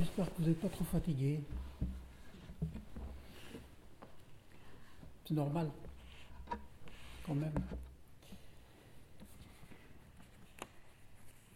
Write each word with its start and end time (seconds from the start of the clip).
J'espère 0.00 0.34
que 0.34 0.40
vous 0.40 0.48
n'êtes 0.48 0.58
pas 0.58 0.68
trop 0.70 0.84
fatigué. 0.84 1.40
C'est 5.26 5.34
normal, 5.34 5.68
quand 7.26 7.34
même. 7.34 7.52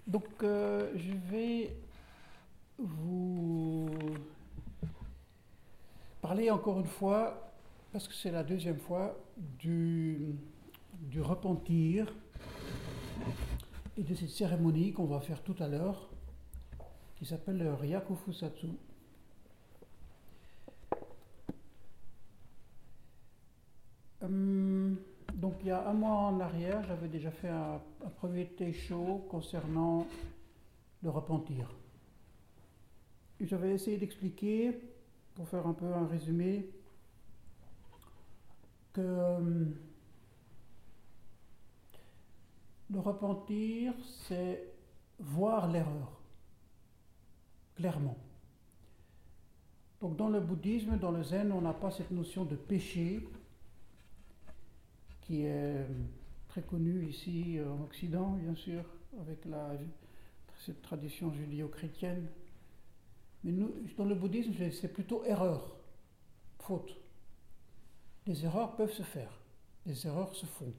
Donc, 0.07 0.27
euh, 0.43 0.93
je 0.95 1.13
vais 1.31 1.75
vous 2.77 3.89
parler 6.21 6.51
encore 6.51 6.81
une 6.81 6.87
fois, 6.87 7.51
parce 7.93 8.07
que 8.07 8.13
c'est 8.13 8.31
la 8.31 8.43
deuxième 8.43 8.79
fois, 8.79 9.17
du 9.59 10.37
repentir 11.19 12.13
et 13.97 14.03
de 14.03 14.15
cette 14.15 14.29
cérémonie 14.29 14.93
qu'on 14.93 15.07
va 15.07 15.21
faire 15.21 15.43
tout 15.43 15.57
à 15.61 15.67
l'heure, 15.67 16.11
qui 17.17 17.27
s'appelle 17.27 17.59
le 17.59 17.75
Ryakufu 17.75 18.33
Satsu. 18.33 18.69
Hum, 24.23 24.97
donc 25.35 25.55
il 25.61 25.67
y 25.67 25.71
a 25.71 25.89
un 25.89 25.93
mois 25.93 26.17
en 26.29 26.41
arrière, 26.41 26.83
j'avais 26.85 27.09
déjà 27.09 27.31
fait 27.31 27.49
un, 27.49 27.81
un 28.05 28.11
premier 28.11 28.49
show 28.73 29.27
concernant 29.29 30.07
le 31.03 31.11
repentir. 31.11 31.71
J'avais 33.41 33.75
essayé 33.75 33.99
d'expliquer, 33.99 34.81
pour 35.35 35.47
faire 35.49 35.67
un 35.67 35.75
peu 35.75 35.93
un 35.93 36.07
résumé, 36.07 36.71
que 38.95 39.01
hum, 39.03 39.75
le 42.91 43.01
repentir, 43.01 43.93
c'est 44.27 44.73
voir 45.19 45.71
l'erreur, 45.71 46.21
clairement. 47.75 48.17
Donc 50.01 50.17
dans 50.17 50.29
le 50.29 50.41
bouddhisme, 50.41 50.99
dans 50.99 51.11
le 51.11 51.23
zen, 51.23 51.53
on 51.53 51.61
n'a 51.61 51.73
pas 51.73 51.91
cette 51.91 52.11
notion 52.11 52.45
de 52.45 52.57
péché 52.57 53.27
qui 55.23 55.43
est 55.45 55.87
très 56.49 56.63
connue 56.63 57.07
ici 57.07 57.59
en 57.67 57.83
Occident, 57.83 58.33
bien 58.33 58.55
sûr, 58.55 58.85
avec 59.21 59.41
cette 60.65 60.83
tradition 60.83 61.33
judéo-chrétienne. 61.33 62.29
Mais 63.43 63.53
nous, 63.53 63.75
dans 63.97 64.05
le 64.05 64.15
bouddhisme, 64.15 64.53
c'est 64.71 64.93
plutôt 64.93 65.25
erreur, 65.25 65.77
faute. 66.59 66.97
Les 68.27 68.45
erreurs 68.45 68.77
peuvent 68.77 68.93
se 68.93 69.03
faire, 69.03 69.41
les 69.87 70.07
erreurs 70.07 70.35
se 70.35 70.47
font 70.47 70.73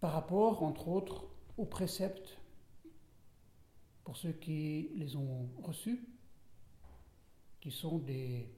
par 0.00 0.12
rapport, 0.12 0.62
entre 0.62 0.88
autres, 0.88 1.24
aux 1.56 1.64
préceptes, 1.64 2.36
pour 4.04 4.16
ceux 4.16 4.32
qui 4.32 4.90
les 4.94 5.16
ont 5.16 5.48
reçus, 5.62 6.06
qui 7.60 7.70
sont 7.70 7.98
des 7.98 8.48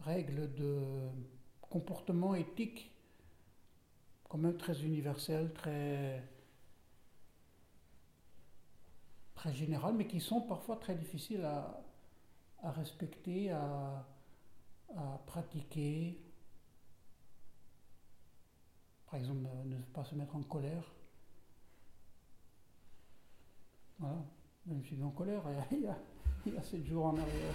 règles 0.00 0.54
de 0.54 1.10
comportement 1.60 2.34
éthique 2.34 2.90
quand 4.28 4.38
même 4.38 4.56
très 4.56 4.82
universelles, 4.82 5.52
très, 5.52 6.26
très 9.34 9.52
générales, 9.52 9.94
mais 9.94 10.06
qui 10.06 10.20
sont 10.20 10.40
parfois 10.40 10.76
très 10.76 10.94
difficiles 10.94 11.44
à, 11.44 11.84
respecter, 12.62 13.50
à 13.50 14.06
pratiquer, 15.26 16.18
par 19.12 19.20
exemple, 19.20 19.46
ne 19.66 19.76
pas 19.92 20.04
se 20.04 20.14
mettre 20.14 20.34
en 20.34 20.42
colère. 20.42 20.90
Voilà. 24.02 24.22
Je 24.82 24.86
suis 24.86 25.02
en 25.02 25.10
colère 25.10 25.42
il 25.72 25.80
y, 25.80 25.86
a, 25.86 25.96
il 26.44 26.54
y 26.54 26.58
a 26.58 26.62
sept 26.62 26.84
jours 26.84 27.06
en 27.06 27.16
arrière. 27.16 27.54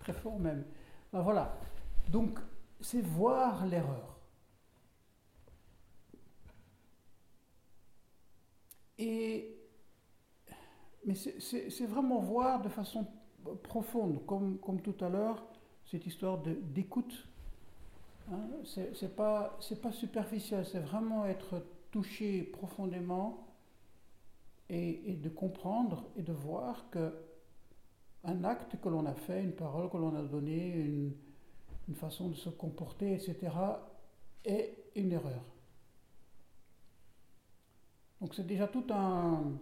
Très 0.00 0.12
fort 0.12 0.38
même. 0.40 0.64
Ben 1.12 1.22
voilà. 1.22 1.56
Donc, 2.08 2.38
c'est 2.80 3.02
voir 3.02 3.64
l'erreur. 3.66 4.18
Et, 8.98 9.56
mais 11.04 11.14
c'est 11.14 11.86
vraiment 11.86 12.20
voir 12.20 12.62
de 12.62 12.68
façon 12.68 13.06
profonde, 13.62 14.26
comme, 14.26 14.58
comme 14.58 14.80
tout 14.80 14.96
à 15.04 15.08
l'heure, 15.08 15.46
cette 15.84 16.06
histoire 16.06 16.38
d'écoute 16.38 17.28
Hein, 18.32 18.48
c'est 18.64 19.14
pas, 19.14 19.58
pas 19.82 19.92
superficiel, 19.92 20.66
c'est 20.66 20.80
vraiment 20.80 21.26
être 21.26 21.62
touché 21.92 22.42
profondément 22.42 23.46
et, 24.68 25.14
de 25.14 25.28
comprendre 25.28 26.04
et 26.16 26.22
de 26.22 26.32
voir 26.32 26.90
que 26.90 27.14
un 28.24 28.42
acte 28.44 28.80
que 28.80 28.88
l'on 28.88 29.06
a 29.06 29.14
fait, 29.14 29.42
une 29.42 29.52
parole 29.52 29.88
que 29.88 29.96
l'on 29.96 30.14
a 30.16 30.22
donnée, 30.22 31.12
une, 31.88 31.94
façon 31.94 32.30
de 32.30 32.34
se 32.34 32.48
comporter, 32.48 33.14
etc., 33.14 33.36
est 34.44 34.76
une 34.96 35.12
erreur. 35.12 35.44
Donc 38.20 38.34
c'est 38.34 38.46
déjà 38.46 38.66
tout 38.66 38.84
un, 38.90 39.52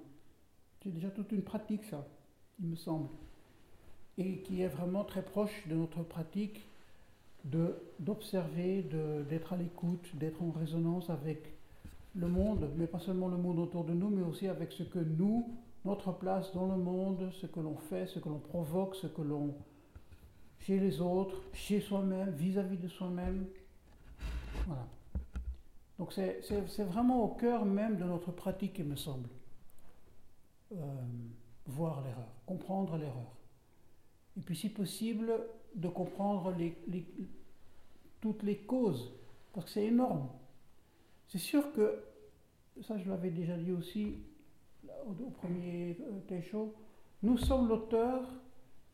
c'est 0.83 0.93
déjà 0.93 1.11
toute 1.11 1.33
une 1.33 1.43
pratique 1.43 1.85
ça, 1.85 2.07
il 2.61 2.69
me 2.69 2.77
semble, 2.77 3.11
et 4.17 4.39
qui 4.39 4.63
est 4.63 4.69
vraiment 4.69 5.05
très 5.05 5.23
proche 5.23 5.69
de 5.69 5.75
notre 5.75 6.03
pratique 6.03 6.65
d'observer, 8.01 8.83
d'être 9.29 9.53
à 9.53 9.57
l'écoute, 9.57 10.17
d'être 10.17 10.43
en 10.43 10.51
résonance 10.51 11.11
avec 11.11 11.54
le 12.15 12.29
monde, 12.29 12.71
mais 12.77 12.87
pas 12.87 13.01
seulement 13.01 13.29
le 13.29 13.37
monde 13.37 13.59
autour 13.59 13.85
de 13.85 13.93
nous, 13.93 14.09
mais 14.09 14.23
aussi 14.23 14.47
avec 14.47 14.73
ce 14.73 14.83
que 14.83 14.99
nous, 14.99 15.55
notre 15.85 16.13
place 16.13 16.53
dans 16.55 16.67
le 16.67 16.77
monde, 16.77 17.31
ce 17.33 17.47
que 17.47 17.61
l'on 17.61 17.77
fait, 17.77 18.07
ce 18.07 18.19
que 18.19 18.29
l'on 18.29 18.39
provoque, 18.39 18.95
ce 18.95 19.07
que 19.07 19.23
l'on 19.23 19.55
chez 20.61 20.81
les 20.81 21.01
autres, 21.01 21.43
chez 21.53 21.81
soi-même, 21.81 22.31
vis-à-vis 22.31 22.79
de 22.79 22.89
soi-même. 22.89 23.47
Voilà. 24.67 24.87
Donc 25.99 26.13
c'est 26.13 26.85
vraiment 26.85 27.23
au 27.23 27.29
cœur 27.29 27.65
même 27.65 27.97
de 27.99 28.05
notre 28.05 28.33
pratique, 28.33 28.79
il 28.79 28.87
me 28.87 28.97
semble. 28.97 29.29
Euh, 30.73 30.77
voir 31.67 32.03
l'erreur, 32.03 32.29
comprendre 32.47 32.97
l'erreur. 32.97 33.37
Et 34.37 34.41
puis 34.41 34.57
si 34.57 34.69
possible, 34.69 35.33
de 35.75 35.89
comprendre 35.89 36.55
toutes 38.21 38.43
les 38.43 38.59
causes, 38.59 39.13
parce 39.53 39.67
que 39.67 39.73
c'est 39.73 39.87
énorme. 39.87 40.29
C'est 41.29 41.39
sûr 41.39 41.73
que, 41.73 42.05
ça 42.83 42.97
je 42.99 43.09
l'avais 43.09 43.31
déjà 43.31 43.57
dit 43.57 43.73
aussi 43.73 44.19
au, 45.07 45.31
premier 45.31 45.97
euh, 46.01 46.67
nous 47.23 47.39
sommes 47.39 47.69
l'auteur 47.69 48.29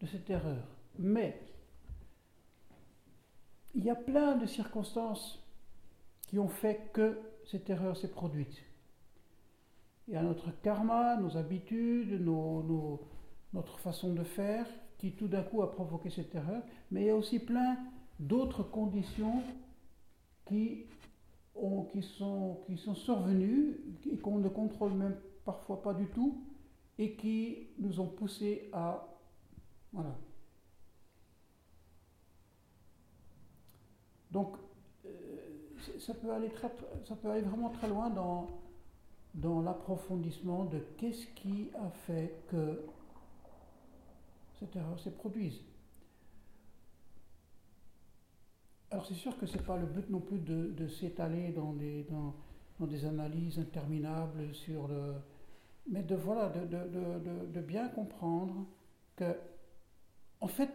de 0.01 0.07
cette 0.07 0.29
erreur. 0.31 0.63
Mais 0.99 1.41
il 3.75 3.85
y 3.85 3.91
a 3.91 3.95
plein 3.95 4.37
de 4.37 4.47
circonstances 4.47 5.43
qui 6.29 6.39
ont 6.39 6.49
fait 6.49 6.91
que 6.93 7.19
cette 7.45 7.69
erreur 7.71 7.97
s'est 7.97 8.11
produite. 8.11 8.63
Il 10.09 10.15
y 10.15 10.17
a 10.17 10.23
notre 10.23 10.51
karma, 10.63 11.17
nos 11.17 11.37
habitudes, 11.37 12.21
notre 13.53 13.79
façon 13.79 14.13
de 14.13 14.25
faire, 14.25 14.67
qui 14.99 15.13
tout 15.13 15.29
d'un 15.29 15.43
coup 15.43 15.63
a 15.63 15.71
provoqué 15.71 16.11
cette 16.11 16.35
erreur, 16.35 16.63
mais 16.91 17.03
il 17.03 17.07
y 17.07 17.11
a 17.11 17.17
aussi 17.17 17.39
plein 17.39 17.79
d'autres 18.19 18.63
conditions 18.63 19.43
qui, 20.47 20.87
qui, 21.93 22.03
sont, 22.03 22.61
qui 22.67 22.77
sont 22.77 22.95
survenues 22.95 23.81
et 24.11 24.19
qu'on 24.19 24.39
ne 24.39 24.49
contrôle 24.49 24.93
même 24.93 25.17
parfois 25.45 25.83
pas 25.83 25.95
du 25.95 26.07
tout 26.07 26.45
et 26.99 27.15
qui 27.17 27.69
nous 27.79 28.01
ont 28.01 28.07
poussé 28.07 28.69
à... 28.73 29.07
Voilà. 29.93 30.17
Donc, 34.31 34.57
euh, 35.05 35.09
ça 35.99 36.15
peut, 36.15 36.31
aller 36.31 36.51
très, 36.51 36.71
ça 37.05 37.17
peut 37.17 37.31
aller 37.31 37.43
vraiment 37.43 37.71
très 37.71 37.89
loin 37.89 38.11
dans, 38.11 38.61
dans 39.35 39.61
l'approfondissement 39.61 40.67
de 40.67 40.79
qu'est-ce 40.97 41.27
qui 41.29 41.71
a 41.75 41.91
fait 42.07 42.45
que 42.49 42.81
cette 44.59 44.77
erreur 44.77 44.99
se 45.01 45.09
produise. 45.09 45.61
Alors 48.91 49.07
c'est 49.07 49.15
sûr 49.15 49.37
que 49.39 49.47
ce 49.47 49.57
n'est 49.57 49.63
pas 49.63 49.77
le 49.77 49.87
but 49.87 50.09
non 50.11 50.21
plus 50.21 50.39
de, 50.39 50.89
s'étaler 50.89 51.53
dans 51.53 51.73
des, 51.73 52.05
dans, 52.05 52.35
des 52.87 53.05
analyses 53.05 53.59
interminables 53.59 54.53
sur 54.55 54.89
le... 54.89 55.15
Mais 55.89 56.03
de, 56.03 56.15
voilà, 56.15 56.49
de, 56.49 57.47
de 57.47 57.61
bien 57.61 57.89
comprendre 57.89 58.67
que, 59.17 59.37
en 60.41 60.49
fait, 60.49 60.71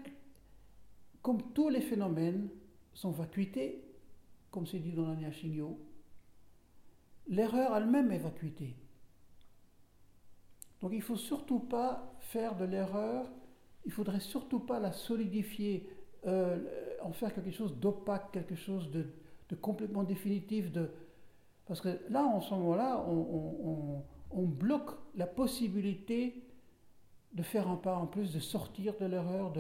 comme 1.22 1.42
tous 1.54 1.70
les 1.70 1.82
phénomènes 1.82 2.50
sont 2.94 3.12
vacuités, 3.12 3.84
comme 4.52 4.66
c'est 4.66 4.80
dit 4.80 4.94
dans 4.94 5.14
la 5.14 5.32
Shingyo, 5.32 5.78
l'erreur 7.28 7.76
elle-même 7.76 8.12
est 8.12 8.20
vacuité. 8.20 8.76
Donc 10.82 10.92
il 10.94 11.00
ne 11.00 11.04
faut 11.04 11.18
surtout 11.18 11.60
pas 11.60 12.16
faire 12.20 12.56
de 12.56 12.66
l'erreur 12.66 13.30
il 13.86 13.92
faudrait 13.92 14.20
surtout 14.20 14.60
pas 14.60 14.80
la 14.80 14.92
solidifier, 14.92 15.88
euh, 16.26 16.58
en 17.06 17.14
faire 17.14 17.34
quelque 17.34 17.52
chose 17.52 17.76
d'opaque, 17.80 18.32
quelque 18.32 18.56
chose 18.56 18.90
de, 18.92 19.06
complètement 19.62 20.04
définitif. 20.04 20.72
Parce 21.68 21.80
que 21.80 22.00
là, 22.10 22.24
en 22.24 22.42
ce 22.42 22.54
moment-là, 22.56 23.06
on, 23.08 24.44
bloque 24.44 24.92
la 25.16 25.28
possibilité 25.28 26.44
de 27.34 27.44
faire 27.44 27.70
un 27.70 27.76
pas 27.76 27.96
en 27.96 28.08
plus, 28.08 28.34
de 28.34 28.40
sortir 28.40 28.96
de 29.00 29.06
l'erreur, 29.06 29.54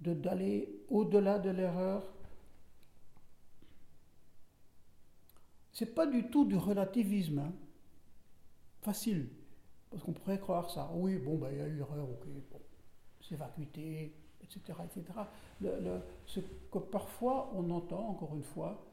d'aller 0.00 0.82
au-delà 0.88 1.38
de 1.38 1.50
l'erreur. 1.50 2.02
C'est 5.72 5.94
pas 5.94 6.06
du 6.06 6.30
tout 6.30 6.44
du 6.44 6.56
relativisme. 6.56 7.38
Hein. 7.38 7.52
Facile. 8.80 9.28
Parce 9.90 10.02
qu'on 10.02 10.12
pourrait 10.12 10.40
croire 10.40 10.70
ça. 10.70 10.90
Oui, 10.94 11.16
bon, 11.16 11.36
ben, 11.36 11.50
il 11.52 11.58
y 11.58 11.60
a 11.60 11.66
eu 11.66 11.80
erreur, 11.80 12.08
ok, 12.08 12.26
c'est 13.20 13.36
vacuité, 13.36 14.14
etc. 14.42 14.78
etc. 14.84 15.04
Ce 16.26 16.40
que 16.40 16.78
parfois 16.78 17.50
on 17.54 17.70
entend, 17.70 18.08
encore 18.08 18.34
une 18.34 18.42
fois, 18.42 18.84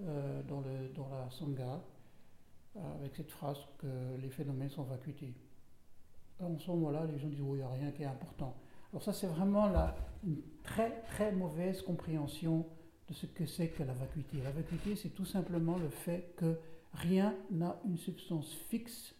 euh, 0.00 0.42
dans, 0.44 0.60
le, 0.60 0.88
dans 0.94 1.08
la 1.08 1.28
Sangha, 1.30 1.82
euh, 2.76 2.94
avec 3.00 3.14
cette 3.16 3.30
phrase 3.30 3.58
que 3.78 4.16
les 4.18 4.30
phénomènes 4.30 4.70
sont 4.70 4.84
vacuités. 4.84 5.34
En 6.40 6.58
ce 6.58 6.70
moment-là, 6.70 7.04
les 7.04 7.18
gens 7.18 7.28
disent, 7.28 7.40
il 7.40 7.54
n'y 7.54 7.62
a 7.62 7.68
rien 7.68 7.90
qui 7.90 8.02
est 8.02 8.06
important. 8.06 8.56
Alors 8.92 9.02
ça, 9.02 9.12
c'est 9.12 9.26
vraiment 9.26 9.68
la, 9.68 9.94
une 10.24 10.40
très 10.62 11.02
très 11.02 11.32
mauvaise 11.32 11.82
compréhension 11.82 12.66
de 13.08 13.14
ce 13.14 13.26
que 13.26 13.44
c'est 13.44 13.68
que 13.68 13.82
la 13.82 13.92
vacuité. 13.92 14.38
La 14.42 14.52
vacuité, 14.52 14.96
c'est 14.96 15.10
tout 15.10 15.24
simplement 15.24 15.76
le 15.76 15.88
fait 15.88 16.32
que 16.36 16.58
rien 16.94 17.34
n'a 17.50 17.78
une 17.84 17.98
substance 17.98 18.54
fixe, 18.68 19.14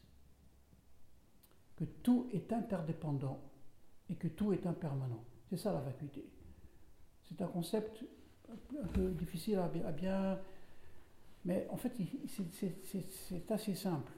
que 1.76 1.84
tout 1.84 2.28
est 2.32 2.52
interdépendant 2.52 3.40
et 4.08 4.14
que 4.14 4.28
tout 4.28 4.52
est 4.52 4.66
impermanent. 4.66 5.24
C'est 5.50 5.56
ça 5.56 5.72
la 5.72 5.80
vacuité. 5.80 6.24
C'est 7.24 7.42
un 7.42 7.48
concept 7.48 8.04
un 8.48 8.86
peu 8.86 9.10
difficile 9.10 9.58
à 9.58 9.68
bien... 9.92 10.38
mais 11.44 11.66
en 11.70 11.76
fait, 11.76 11.92
c'est 12.28 13.50
assez 13.50 13.74
simple. 13.74 14.12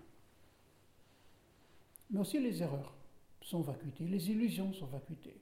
Mais 2.10 2.20
aussi 2.20 2.38
les 2.38 2.62
erreurs 2.62 2.94
sont 3.40 3.62
vacuités, 3.62 4.04
les 4.04 4.30
illusions 4.30 4.72
sont 4.74 4.86
vacuitées. 4.86 5.40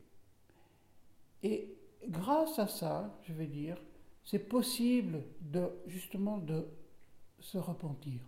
Et 1.42 1.76
grâce 2.08 2.58
à 2.60 2.68
ça, 2.68 3.18
je 3.24 3.32
vais 3.32 3.48
dire, 3.48 3.76
c'est 4.24 4.38
possible 4.38 5.24
de 5.40 5.68
justement 5.86 6.38
de 6.38 6.68
se 7.40 7.58
repentir. 7.58 8.20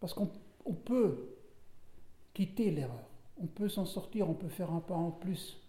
Parce 0.00 0.14
qu'on 0.14 0.74
peut 0.74 1.36
quitter 2.34 2.72
l'erreur, 2.72 3.08
on 3.36 3.46
peut 3.46 3.68
s'en 3.68 3.86
sortir, 3.86 4.28
on 4.28 4.34
peut 4.34 4.48
faire 4.48 4.72
un 4.72 4.80
pas 4.80 4.96
en 4.96 5.12
plus. 5.12 5.61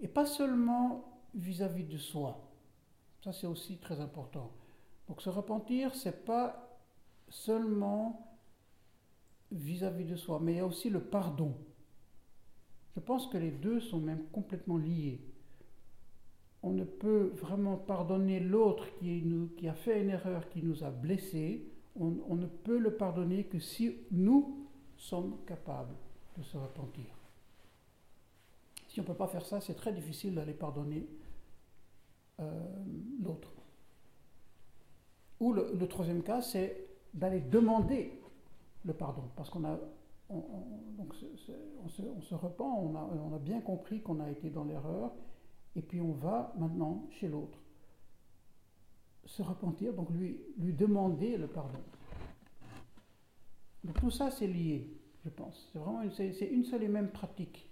Et 0.00 0.08
pas 0.08 0.26
seulement 0.26 1.22
vis-à-vis 1.34 1.84
de 1.84 1.98
soi. 1.98 2.50
Ça 3.24 3.32
c'est 3.32 3.46
aussi 3.46 3.78
très 3.78 4.00
important. 4.00 4.52
Donc 5.08 5.22
se 5.22 5.30
repentir, 5.30 5.94
c'est 5.94 6.24
pas 6.24 6.80
seulement 7.28 8.38
vis-à-vis 9.52 10.04
de 10.04 10.16
soi, 10.16 10.40
mais 10.42 10.54
il 10.54 10.56
y 10.56 10.60
a 10.60 10.66
aussi 10.66 10.90
le 10.90 11.00
pardon. 11.00 11.54
Je 12.94 13.00
pense 13.00 13.26
que 13.28 13.38
les 13.38 13.50
deux 13.50 13.80
sont 13.80 14.00
même 14.00 14.24
complètement 14.32 14.78
liés. 14.78 15.20
On 16.62 16.72
ne 16.72 16.84
peut 16.84 17.32
vraiment 17.36 17.76
pardonner 17.76 18.40
l'autre 18.40 18.86
qui, 18.98 19.22
qui, 19.56 19.68
a 19.68 19.74
fait 19.74 20.02
une 20.02 20.10
erreur, 20.10 20.48
qui 20.48 20.62
nous 20.62 20.82
a 20.82 20.90
blessés. 20.90 21.68
On, 21.94 22.16
on 22.28 22.34
ne 22.34 22.46
peut 22.46 22.78
le 22.78 22.96
pardonner 22.96 23.44
que 23.44 23.58
si 23.58 23.96
nous 24.10 24.66
sommes 24.96 25.36
capables 25.46 25.94
de 26.36 26.42
se 26.42 26.56
repentir. 26.56 27.15
Si 28.96 29.00
on 29.00 29.02
ne 29.02 29.08
peut 29.08 29.14
pas 29.14 29.26
faire 29.26 29.44
ça, 29.44 29.60
c'est 29.60 29.74
très 29.74 29.92
difficile 29.92 30.34
d'aller 30.34 30.54
pardonner 30.54 31.06
euh, 32.40 32.66
l'autre. 33.22 33.52
Ou 35.38 35.52
le 35.52 35.86
troisième 35.86 36.22
cas, 36.22 36.40
c'est 36.40 36.88
d'aller 37.12 37.42
demander 37.42 38.18
le 38.86 38.94
pardon. 38.94 39.24
Parce 39.36 39.50
qu'on 39.50 39.66
a, 39.66 39.78
on, 40.30 40.38
donc 40.96 41.14
on, 41.84 41.88
se, 42.20 42.34
repent, 42.34 42.62
on 42.62 43.34
a, 43.34 43.38
bien 43.38 43.60
compris 43.60 44.00
qu'on 44.00 44.18
a 44.18 44.30
été 44.30 44.48
dans 44.48 44.64
l'erreur, 44.64 45.12
et 45.74 45.82
puis 45.82 46.00
on 46.00 46.12
va 46.12 46.54
maintenant 46.56 47.06
chez 47.10 47.28
l'autre 47.28 47.58
se 49.26 49.42
repentir, 49.42 49.92
donc 49.92 50.08
lui, 50.08 50.40
lui 50.56 50.72
demander 50.72 51.36
le 51.36 51.48
pardon. 51.48 51.80
Donc 53.84 54.00
tout 54.00 54.10
ça, 54.10 54.30
c'est 54.30 54.46
lié, 54.46 54.90
je 55.22 55.28
pense. 55.28 55.68
C'est 55.70 55.80
vraiment 55.80 56.00
une, 56.00 56.12
c'est 56.12 56.48
une 56.50 56.64
seule 56.64 56.84
et 56.84 56.88
même 56.88 57.10
pratique. 57.10 57.68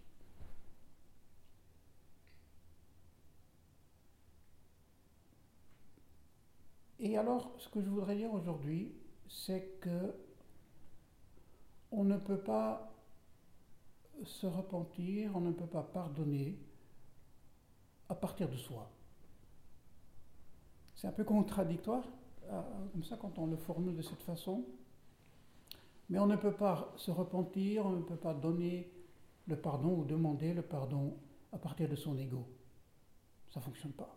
Et 7.00 7.16
alors, 7.16 7.52
ce 7.58 7.68
que 7.68 7.80
je 7.80 7.88
voudrais 7.88 8.16
dire 8.16 8.32
aujourd'hui, 8.32 8.94
c'est 9.28 9.78
que 9.80 10.14
on 11.90 12.04
ne 12.04 12.16
peut 12.16 12.38
pas 12.38 12.92
se 14.22 14.46
repentir, 14.46 15.36
on 15.36 15.40
ne 15.40 15.52
peut 15.52 15.66
pas 15.66 15.82
pardonner 15.82 16.58
à 18.08 18.14
partir 18.14 18.48
de 18.48 18.56
soi. 18.56 18.90
C'est 20.94 21.08
un 21.08 21.12
peu 21.12 21.24
contradictoire, 21.24 22.04
euh, 22.44 22.62
comme 22.92 23.04
ça, 23.04 23.16
quand 23.16 23.38
on 23.38 23.46
le 23.46 23.56
formule 23.56 23.96
de 23.96 24.02
cette 24.02 24.22
façon. 24.22 24.64
Mais 26.08 26.18
on 26.18 26.26
ne 26.26 26.36
peut 26.36 26.54
pas 26.54 26.92
se 26.96 27.10
repentir, 27.10 27.86
on 27.86 27.90
ne 27.90 28.02
peut 28.02 28.16
pas 28.16 28.34
donner 28.34 28.92
le 29.46 29.56
pardon 29.56 29.98
ou 29.98 30.04
demander 30.04 30.54
le 30.54 30.62
pardon 30.62 31.16
à 31.52 31.58
partir 31.58 31.88
de 31.88 31.96
son 31.96 32.16
ego. 32.18 32.46
Ça 33.50 33.60
ne 33.60 33.64
fonctionne 33.64 33.92
pas. 33.92 34.14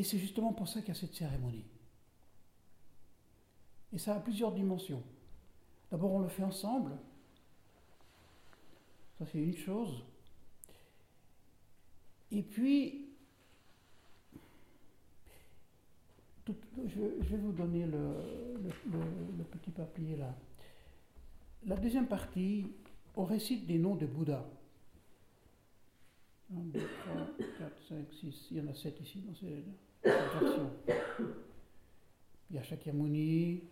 Et 0.00 0.02
c'est 0.02 0.16
justement 0.16 0.54
pour 0.54 0.66
ça 0.66 0.80
qu'il 0.80 0.88
y 0.88 0.96
a 0.96 0.98
cette 0.98 1.14
cérémonie. 1.14 1.66
Et 3.92 3.98
ça 3.98 4.16
a 4.16 4.20
plusieurs 4.20 4.50
dimensions. 4.50 5.02
D'abord, 5.90 6.12
on 6.12 6.20
le 6.20 6.28
fait 6.28 6.42
ensemble. 6.42 6.96
Ça, 9.18 9.26
c'est 9.30 9.40
une 9.40 9.54
chose. 9.58 10.02
Et 12.30 12.42
puis, 12.42 13.10
je, 16.46 17.00
vais 17.02 17.36
vous 17.36 17.52
donner 17.52 17.84
le, 17.84 18.14
petit 19.50 19.70
papier 19.70 20.16
là. 20.16 20.34
La 21.66 21.76
deuxième 21.76 22.08
partie, 22.08 22.64
on 23.16 23.26
récite 23.26 23.66
des 23.66 23.76
noms 23.76 23.96
de 23.96 24.06
Bouddha. 24.06 24.48
1, 26.56 26.58
2, 26.58 26.80
3, 27.04 27.46
4, 27.58 27.82
5, 27.86 28.12
6, 28.18 28.48
il 28.52 28.56
y 28.56 28.60
en 28.62 28.68
a 28.68 28.74
7 28.74 28.98
ici 29.02 29.20
dans 29.20 29.34
cette 29.34 29.89
Il 30.04 30.12
y 32.56 32.58
a 32.58 32.62
Shakyamuni, 32.62 33.62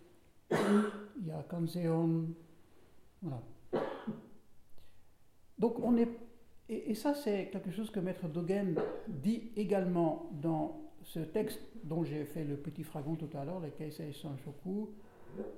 il 0.50 1.26
y 1.26 1.30
a 1.30 1.42
Kanzeon, 1.48 2.26
voilà. 3.22 3.42
Donc 5.58 5.78
on 5.82 5.96
est, 5.96 6.08
et, 6.68 6.94
ça 6.94 7.14
c'est 7.14 7.48
quelque 7.50 7.70
chose 7.70 7.90
que 7.90 8.00
Maître 8.00 8.28
Dogen 8.28 8.76
dit 9.08 9.50
également 9.56 10.30
dans 10.40 10.80
ce 11.02 11.20
texte 11.20 11.60
dont 11.82 12.04
j'ai 12.04 12.24
fait 12.24 12.44
le 12.44 12.56
petit 12.56 12.84
fragment 12.84 13.16
tout 13.16 13.30
à 13.36 13.44
l'heure, 13.44 13.60
le 13.60 13.70
Keisei 13.70 14.12
Sanshoku, 14.12 14.90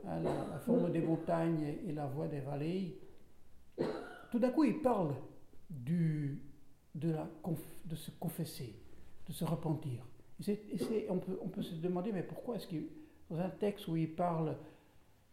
hein, 0.07 0.21
la, 0.23 0.59
forme 0.61 0.91
des 0.91 1.01
montagnes 1.01 1.75
et 1.87 1.93
la 1.93 2.07
voie 2.07 2.29
des 2.29 2.41
vallées. 2.41 2.99
Tout 4.31 4.39
d'un 4.39 4.51
coup, 4.51 4.65
il 4.65 4.81
parle 4.81 5.15
du, 5.69 6.41
de, 6.95 7.15
de 7.85 7.97
se 7.97 8.11
confesser, 8.13 8.75
de 9.27 9.33
se 9.33 9.45
repentir. 9.45 10.07
On, 11.09 11.19
peut, 11.19 11.63
se 11.63 11.75
demander, 11.75 12.13
mais 12.13 12.23
pourquoi 12.23 12.57
est-ce 12.57 12.67
qu'il, 12.67 12.87
dans 13.29 13.39
un 13.39 13.51
texte 13.51 13.89
où 13.89 13.97
il 13.97 14.15
parle 14.15 14.57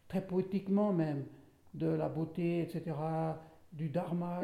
très 0.06 0.26
poétiquement 0.26 0.92
même, 0.92 1.24
de 1.74 1.86
la 1.86 2.08
beauté, 2.08 2.62
etc., 2.62 2.96
du 3.72 3.88
dharma 3.90 4.40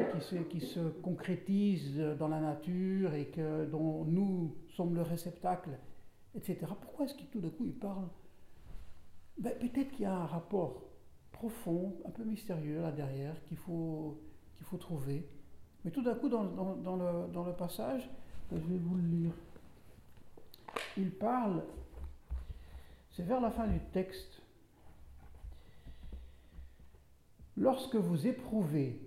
qui 0.49 0.61
se, 0.61 0.89
concrétise 1.01 1.97
dans 2.19 2.27
la 2.27 2.39
nature 2.39 3.13
et 3.13 3.27
que, 3.27 3.65
dont 3.65 4.05
nous 4.05 4.55
sommes 4.69 4.95
le 4.95 5.01
réceptacle, 5.01 5.71
etc. 6.35 6.59
Pourquoi 6.81 7.05
est-ce 7.05 7.15
qu'il 7.15 7.27
tout 7.27 7.41
d'un 7.41 7.49
coup 7.49 7.65
il 7.65 7.73
parle? 7.73 8.07
Ben, 9.39 9.53
Peut-être 9.59 9.91
qu'il 9.91 10.01
y 10.01 10.05
a 10.05 10.15
un 10.15 10.25
rapport 10.25 10.83
profond, 11.31 11.95
un 12.05 12.11
peu 12.11 12.23
mystérieux 12.23 12.81
là 12.81 12.91
derrière 12.91 13.43
qu'il 13.43 13.57
faut, 13.57 14.21
trouver. 14.79 15.27
Mais 15.83 15.91
tout 15.91 16.01
d'un 16.01 16.15
coup, 16.15 16.27
dans 16.27 16.43
le 16.43 17.53
passage, 17.53 18.09
je 18.51 18.57
vais 18.57 18.77
vous 18.77 18.95
le 18.95 19.07
lire, 19.07 19.31
il 20.97 21.11
parle, 21.11 21.63
c'est 23.11 23.23
vers 23.23 23.41
la 23.41 23.51
fin 23.51 23.67
du 23.67 23.79
texte, 23.93 24.41
Lorsque 27.57 27.95
vous 27.95 28.27
éprouvez 28.27 28.99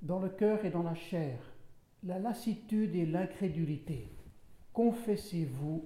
dans 0.00 0.20
le 0.20 0.30
cœur 0.30 0.64
et 0.64 0.70
dans 0.70 0.82
la 0.82 0.94
chair 0.94 1.38
la 2.02 2.18
lassitude 2.18 2.94
et 2.94 3.04
l'incrédulité, 3.04 4.08
confessez-vous 4.72 5.84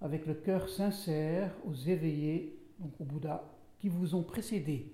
avec 0.00 0.24
le 0.26 0.34
cœur 0.34 0.68
sincère 0.68 1.52
aux 1.64 1.74
éveillés, 1.74 2.56
donc 2.78 2.92
au 3.00 3.04
Bouddha, 3.04 3.42
qui 3.80 3.88
vous 3.88 4.14
ont 4.14 4.22
précédé. 4.22 4.92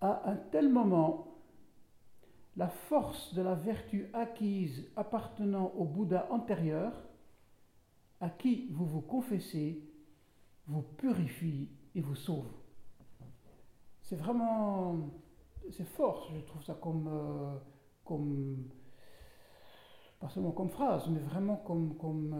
À 0.00 0.28
un 0.28 0.34
tel 0.34 0.68
moment, 0.68 1.33
la 2.56 2.68
force 2.68 3.34
de 3.34 3.42
la 3.42 3.54
vertu 3.54 4.08
acquise 4.12 4.88
appartenant 4.96 5.72
au 5.76 5.84
Bouddha 5.84 6.28
antérieur, 6.30 6.92
à 8.20 8.30
qui 8.30 8.68
vous 8.70 8.86
vous 8.86 9.00
confessez, 9.00 9.82
vous 10.66 10.82
purifie 10.82 11.68
et 11.94 12.00
vous 12.00 12.14
sauve. 12.14 12.50
C'est 14.02 14.16
vraiment, 14.16 15.10
c'est 15.70 15.88
fort, 15.88 16.30
je 16.34 16.40
trouve 16.40 16.62
ça 16.62 16.74
comme, 16.74 17.08
euh, 17.08 17.56
comme, 18.04 18.68
pas 20.20 20.28
seulement 20.28 20.52
comme 20.52 20.70
phrase, 20.70 21.08
mais 21.08 21.20
vraiment 21.20 21.56
comme, 21.56 21.96
comme, 21.96 22.34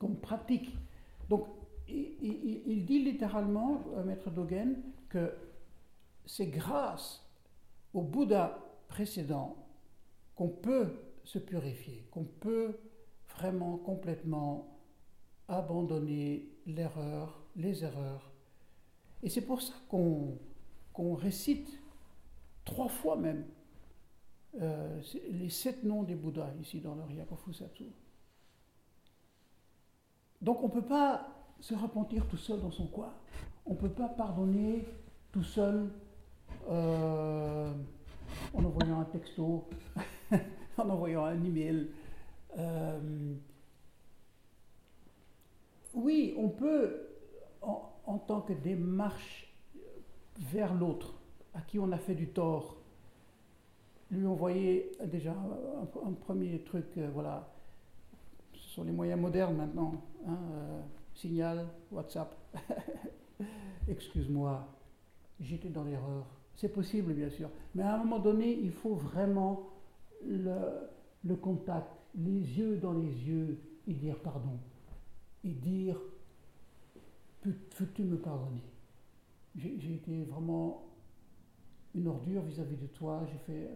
euh, 0.00 0.14
pratique. 0.22 0.76
Donc, 1.28 1.46
il, 1.88 2.84
dit 2.84 3.02
littéralement, 3.02 3.82
euh, 3.96 4.04
Maître 4.04 4.30
Dogen, 4.30 4.82
que 5.08 5.32
c'est 6.26 6.48
grâce 6.48 7.27
au 7.98 8.02
Bouddha 8.02 8.56
précédent 8.86 9.56
qu'on 10.36 10.48
peut 10.48 10.94
se 11.24 11.40
purifier, 11.40 12.06
qu'on 12.12 12.24
peut 12.24 12.78
vraiment 13.34 13.76
complètement 13.76 14.78
abandonner 15.48 16.48
l'erreur, 16.66 17.42
les 17.56 17.82
erreurs. 17.82 18.30
Et 19.24 19.28
c'est 19.28 19.40
pour 19.40 19.60
ça 19.60 19.74
qu'on 19.88 21.14
récite 21.14 21.68
trois 22.64 22.88
fois 22.88 23.16
même 23.16 23.44
euh, 24.60 25.00
les 25.30 25.50
sept 25.50 25.82
noms 25.82 26.04
des 26.04 26.14
Bouddhas 26.14 26.52
ici 26.60 26.80
dans 26.80 26.94
le 26.94 27.02
Ryakufusato. 27.02 27.84
Donc 30.40 30.62
on 30.62 30.68
ne 30.68 30.72
peut 30.72 30.86
pas 30.86 31.26
se 31.58 31.74
repentir 31.74 32.28
tout 32.28 32.36
seul 32.36 32.60
dans 32.60 32.70
son 32.70 32.86
coin. 32.86 33.12
On 33.66 33.72
ne 33.72 33.78
peut 33.78 33.90
pas 33.90 34.08
pardonner 34.08 34.86
tout 35.32 35.42
seul 35.42 35.90
euh, 36.70 37.72
en 38.52 38.64
envoyant 38.64 39.00
un 39.00 39.04
texto, 39.04 39.68
en 40.78 40.90
envoyant 40.90 41.24
un 41.24 41.42
email. 41.44 41.88
Euh, 42.58 43.34
oui, 45.94 46.34
on 46.36 46.48
peut, 46.48 47.08
en, 47.62 48.18
tant 48.26 48.42
que 48.42 48.52
démarche 48.52 49.52
vers 50.38 50.74
l'autre, 50.74 51.14
à 51.54 51.60
qui 51.62 51.78
on 51.78 51.90
a 51.92 51.98
fait 51.98 52.14
du 52.14 52.28
tort, 52.28 52.76
lui 54.10 54.26
envoyer 54.26 54.92
déjà 55.06 55.32
un, 55.32 56.12
premier 56.12 56.60
truc, 56.60 56.86
euh, 56.96 57.10
voilà, 57.12 57.48
ce 58.54 58.68
sont 58.70 58.84
les 58.84 58.92
moyens 58.92 59.20
modernes 59.20 59.56
maintenant, 59.56 60.02
hein, 60.26 60.38
signal, 61.14 61.66
WhatsApp, 61.90 62.34
excuse-moi, 63.88 64.66
j'étais 65.40 65.68
dans 65.68 65.84
l'erreur. 65.84 66.37
C'est 66.58 66.70
possible, 66.70 67.14
bien 67.14 67.30
sûr. 67.30 67.48
Mais 67.76 67.84
à 67.84 67.94
un 67.94 67.98
moment 67.98 68.18
donné, 68.18 68.52
il 68.52 68.72
faut 68.72 68.94
vraiment 68.94 69.70
le, 70.26 71.36
contact, 71.36 71.86
les 72.16 72.32
yeux 72.32 72.78
dans 72.78 72.94
les 72.94 73.06
yeux, 73.06 73.60
et 73.86 73.94
dire 73.94 74.18
pardon. 74.18 74.58
Et 75.44 75.50
dire, 75.50 75.96
peux-tu 77.42 78.02
me 78.02 78.18
pardonner? 78.18 78.64
J'ai 79.54 79.94
été 79.94 80.24
vraiment 80.24 80.88
une 81.94 82.08
ordure 82.08 82.42
vis-à-vis 82.42 82.76
de 82.76 82.86
toi. 82.88 83.24
J'ai 83.30 83.38
fait. 83.38 83.70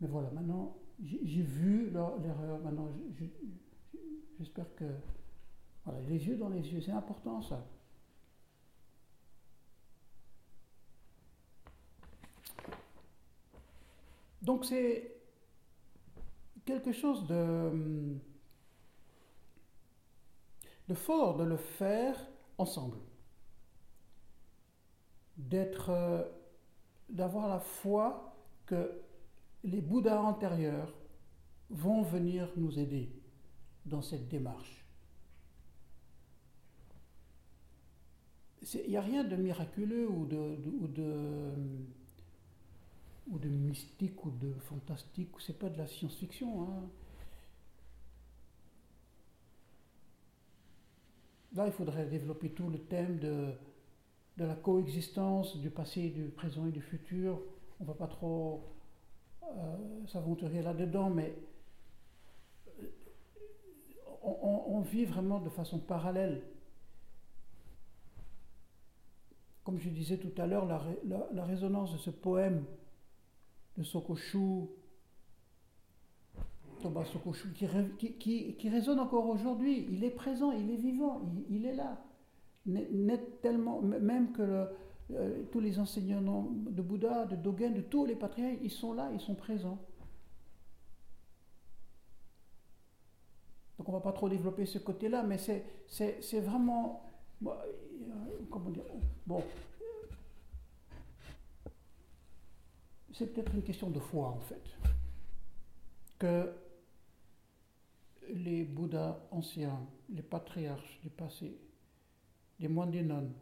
mais 0.00 0.08
voilà, 0.08 0.30
maintenant, 0.30 0.74
j'ai 1.04 1.42
vu 1.42 1.90
l'erreur. 1.90 2.60
Maintenant, 2.64 2.88
j'espère 4.38 4.74
que 4.74 4.86
voilà, 5.84 6.00
les 6.08 6.26
yeux 6.26 6.36
dans 6.36 6.48
les 6.48 6.66
yeux, 6.66 6.80
c'est 6.80 6.92
important 6.92 7.42
ça. 7.42 7.62
Donc 14.42 14.64
c'est 14.64 15.16
quelque 16.64 16.92
chose 16.92 17.26
de, 17.26 18.16
de 20.88 20.94
fort 20.94 21.36
de 21.36 21.44
le 21.44 21.56
faire 21.56 22.18
ensemble, 22.58 22.98
d'être, 25.36 25.90
euh, 25.90 26.24
d'avoir 27.08 27.48
la 27.48 27.60
foi 27.60 28.36
que 28.66 29.02
les 29.64 29.80
Bouddhas 29.80 30.20
antérieurs 30.20 30.92
vont 31.70 32.02
venir 32.02 32.52
nous 32.56 32.78
aider 32.78 33.10
dans 33.84 34.02
cette 34.02 34.28
démarche. 34.28 34.86
il 38.74 38.90
n'y 38.90 38.96
a 38.96 39.00
rien 39.00 39.22
de 39.22 39.36
miraculeux 39.36 40.08
ou 40.08 40.26
de, 40.26 40.56
ou 40.80 40.88
de, 40.88 41.52
ou 43.28 43.38
de 43.38 43.48
mystique 43.48 44.24
ou 44.24 44.30
de 44.30 44.52
fantastique, 44.68 45.30
c'est 45.40 45.58
pas 45.58 45.68
de 45.68 45.78
la 45.78 45.86
science-fiction. 45.86 46.62
Hein. 46.62 46.88
Là, 51.54 51.66
il 51.66 51.72
faudrait 51.72 52.06
développer 52.06 52.50
tout 52.50 52.68
le 52.68 52.78
thème 52.78 53.18
de, 53.18 53.52
la 54.36 54.54
coexistence 54.54 55.56
du 55.56 55.70
passé, 55.70 56.10
du 56.10 56.28
présent 56.28 56.66
et 56.66 56.70
du 56.70 56.82
futur. 56.82 57.40
On 57.80 57.84
ne 57.84 57.88
va 57.88 57.94
pas 57.94 58.06
trop 58.06 58.64
euh, 59.42 60.06
s'aventurer 60.06 60.62
là-dedans, 60.62 61.08
mais 61.08 61.34
euh, 62.80 62.88
on, 64.22 64.80
vit 64.82 65.06
vraiment 65.06 65.40
de 65.40 65.48
façon 65.48 65.78
parallèle 65.78 66.42
comme 69.66 69.80
je 69.80 69.88
disais 69.88 70.16
tout 70.16 70.30
à 70.40 70.46
l'heure, 70.46 70.64
la, 70.64 71.44
résonance 71.44 71.92
de 71.92 71.98
ce 71.98 72.10
poème 72.10 72.64
de 73.76 73.82
Sokoshu, 73.82 74.68
Thomas 76.80 77.04
Sokoshu, 77.04 77.52
qui, 77.52 78.68
résonne 78.68 79.00
encore 79.00 79.28
aujourd'hui. 79.28 79.86
Il 79.90 80.04
est 80.04 80.10
présent, 80.10 80.52
il 80.52 80.70
est 80.70 80.76
vivant, 80.76 81.22
il, 81.50 81.66
est 81.66 81.74
là. 81.74 82.02
Tellement, 83.42 83.80
même 83.82 84.32
que 84.32 84.66
euh, 85.12 85.42
tous 85.52 85.60
les 85.60 85.78
enseignants 85.78 86.50
de 86.50 86.82
Bouddha, 86.82 87.26
de 87.26 87.36
Dogen, 87.36 87.74
de 87.74 87.80
tous 87.80 88.04
les 88.06 88.16
patriarches, 88.16 88.58
ils 88.62 88.70
sont 88.70 88.92
là, 88.92 89.10
ils 89.12 89.20
sont 89.20 89.34
présents. 89.34 89.78
Donc 93.78 93.88
on 93.88 93.92
ne 93.92 93.96
va 93.98 94.02
pas 94.02 94.12
trop 94.12 94.28
développer 94.28 94.66
ce 94.66 94.78
côté-là, 94.78 95.22
mais 95.22 95.38
c'est 95.38 96.40
vraiment... 96.40 97.02
Euh, 97.46 97.50
comment 98.50 98.70
dire 98.70 98.84
Bon, 99.26 99.42
c'est 103.16 103.32
peut-être 103.32 103.54
une 103.54 103.62
question 103.62 103.88
de 103.88 103.98
foi 103.98 104.28
en 104.28 104.40
fait, 104.40 104.62
que 106.18 106.52
les 108.28 108.64
Bouddhas 108.64 109.18
anciens, 109.30 109.80
les 110.10 110.22
patriarches 110.22 111.00
du 111.02 111.08
passé, 111.08 111.58
les 112.60 112.68
moines 112.68 112.90
des 112.90 113.02
nonnes, 113.02 113.32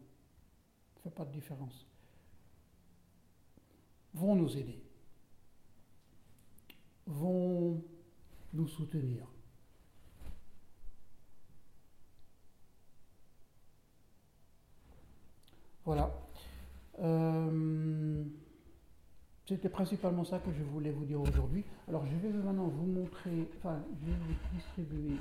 ne 0.97 1.01
fait 1.03 1.11
pas 1.11 1.25
de 1.25 1.33
différence, 1.33 1.87
vont 4.13 4.37
nous 4.37 4.57
aider, 4.57 4.81
vont 7.07 7.83
nous 8.53 8.69
soutenir. 8.69 9.27
Voilà. 15.85 16.15
Euh, 17.01 18.25
c'était 19.47 19.69
principalement 19.69 20.25
ça 20.25 20.39
que 20.39 20.51
je 20.53 20.63
voulais 20.63 20.91
vous 20.91 21.05
dire 21.05 21.21
aujourd'hui. 21.21 21.65
Alors 21.89 22.05
je 22.07 22.17
vais 22.17 22.33
maintenant 22.33 22.67
vous 22.67 22.87
montrer, 22.87 23.49
enfin 23.59 23.79
je 24.01 24.11
vais 24.11 24.17
vous 24.17 24.57
distribuer 24.57 25.17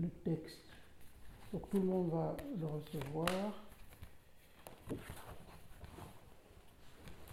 le 0.00 0.08
texte. 0.24 0.60
Donc 1.52 1.68
tout 1.70 1.78
le 1.78 1.84
monde 1.84 2.10
va 2.10 2.36
le 2.58 2.66
recevoir. 2.66 3.26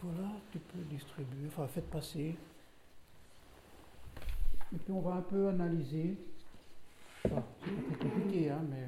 Voilà, 0.01 0.29
tu 0.51 0.59
peux 0.59 0.81
distribuer, 0.89 1.47
enfin 1.47 1.67
faites 1.67 1.89
passer. 1.89 2.35
Et 4.73 4.77
puis 4.77 4.91
on 4.91 5.01
va 5.01 5.15
un 5.15 5.21
peu 5.21 5.49
analyser. 5.49 6.17
Enfin, 7.25 7.43
c'est 7.63 7.97
compliqué, 7.99 8.49
hein, 8.49 8.61
mais 8.69 8.87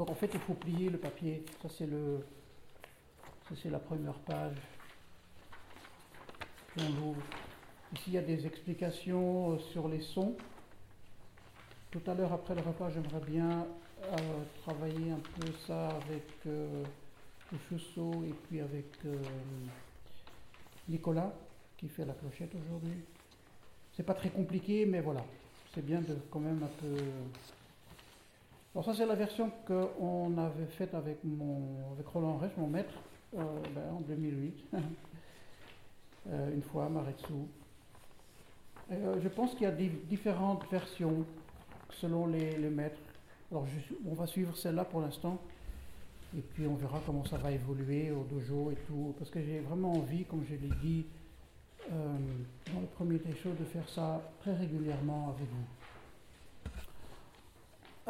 Donc 0.00 0.08
en 0.08 0.14
fait, 0.14 0.30
il 0.32 0.40
faut 0.40 0.54
plier 0.54 0.88
le 0.88 0.96
papier. 0.96 1.44
Ça, 1.60 1.68
c'est 1.68 1.86
la 3.68 3.78
première 3.78 4.18
page. 4.20 4.56
L'ouvre. 6.78 7.20
Ici, 7.92 8.04
il 8.06 8.14
y 8.14 8.18
a 8.18 8.22
des 8.22 8.46
explications 8.46 9.52
euh, 9.52 9.58
sur 9.58 9.88
les 9.88 10.00
sons. 10.00 10.34
Tout 11.90 12.00
à 12.06 12.14
l'heure, 12.14 12.32
après 12.32 12.54
le 12.54 12.62
repas, 12.62 12.88
j'aimerais 12.88 13.20
bien 13.26 13.66
euh, 14.04 14.16
travailler 14.62 15.10
un 15.10 15.20
peu 15.38 15.52
ça 15.66 15.88
avec 15.88 16.24
euh, 16.46 16.82
le 17.52 17.58
et 18.26 18.34
puis 18.48 18.60
avec 18.60 18.86
Nicolas, 20.88 21.30
qui 21.76 21.88
fait 21.88 22.06
la 22.06 22.14
clochette 22.14 22.54
aujourd'hui. 22.54 23.04
C'est 23.94 24.06
pas 24.06 24.14
très 24.14 24.30
compliqué, 24.30 24.86
mais 24.86 25.02
voilà. 25.02 25.26
C'est 25.74 25.84
bien 25.84 26.00
de 26.00 26.16
quand 26.30 26.40
même 26.40 26.62
un 26.62 26.80
peu 26.80 26.96
alors 28.72 28.84
ça 28.84 28.94
c'est 28.94 29.06
la 29.06 29.16
version 29.16 29.50
qu'on 29.66 30.38
avait 30.38 30.66
faite 30.66 30.94
avec, 30.94 31.18
avec 31.92 32.06
Roland 32.06 32.36
Reich, 32.36 32.52
mon 32.56 32.68
maître, 32.68 32.94
euh, 33.36 33.42
ben, 33.74 33.94
en 33.96 34.00
2008, 34.00 34.64
euh, 36.28 36.54
une 36.54 36.62
fois 36.62 36.86
à 36.86 36.88
Maretsu. 36.88 37.32
Euh, 38.92 39.20
je 39.20 39.28
pense 39.28 39.54
qu'il 39.54 39.62
y 39.62 39.66
a 39.66 39.72
différentes 39.72 40.64
versions 40.70 41.24
selon 41.90 42.28
les, 42.28 42.56
maîtres. 42.70 43.00
Alors 43.50 43.66
on 44.08 44.14
va 44.14 44.28
suivre 44.28 44.56
celle-là 44.56 44.84
pour 44.84 45.00
l'instant. 45.00 45.40
Et 46.36 46.40
puis 46.40 46.64
on 46.68 46.76
verra 46.76 47.00
comment 47.04 47.24
ça 47.24 47.38
va 47.38 47.50
évoluer 47.50 48.12
au 48.12 48.22
dojo 48.22 48.70
et 48.70 48.76
tout. 48.86 49.16
Parce 49.18 49.30
que 49.30 49.42
j'ai 49.42 49.58
vraiment 49.58 49.94
envie, 49.94 50.24
comme 50.24 50.44
je 50.44 50.54
l'ai 50.54 50.72
dit 50.80 51.06
dans 51.90 52.80
le 52.80 52.86
premier 52.94 53.18
choses, 53.42 53.58
de 53.58 53.64
faire 53.64 53.88
ça 53.88 54.22
très 54.40 54.54
régulièrement 54.54 55.34
avec 55.36 55.48
vous. 55.48 55.79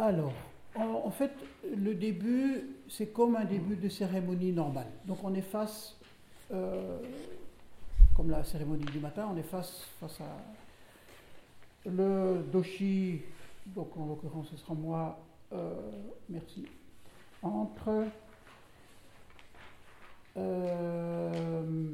Alors, 0.00 0.32
en, 0.76 1.10
fait, 1.10 1.30
le 1.76 1.94
début, 1.94 2.70
c'est 2.88 3.08
comme 3.08 3.36
un 3.36 3.44
début 3.44 3.76
de 3.76 3.90
cérémonie 3.90 4.50
normale. 4.50 4.86
Donc 5.04 5.18
on 5.22 5.34
est 5.34 5.42
face, 5.42 5.94
euh, 6.52 6.98
comme 8.16 8.30
la 8.30 8.42
cérémonie 8.42 8.86
du 8.86 8.98
matin, 8.98 9.28
on 9.30 9.36
est 9.36 9.42
face, 9.42 9.86
face 10.00 10.22
à 10.22 10.38
le 11.84 12.42
doshi, 12.50 13.20
donc 13.66 13.94
en 13.98 14.06
l'occurrence 14.06 14.48
ce 14.50 14.56
sera 14.56 14.72
moi, 14.72 15.18
euh, 15.52 15.74
merci, 16.30 16.66
entre 17.42 18.06
euh, 20.38 21.92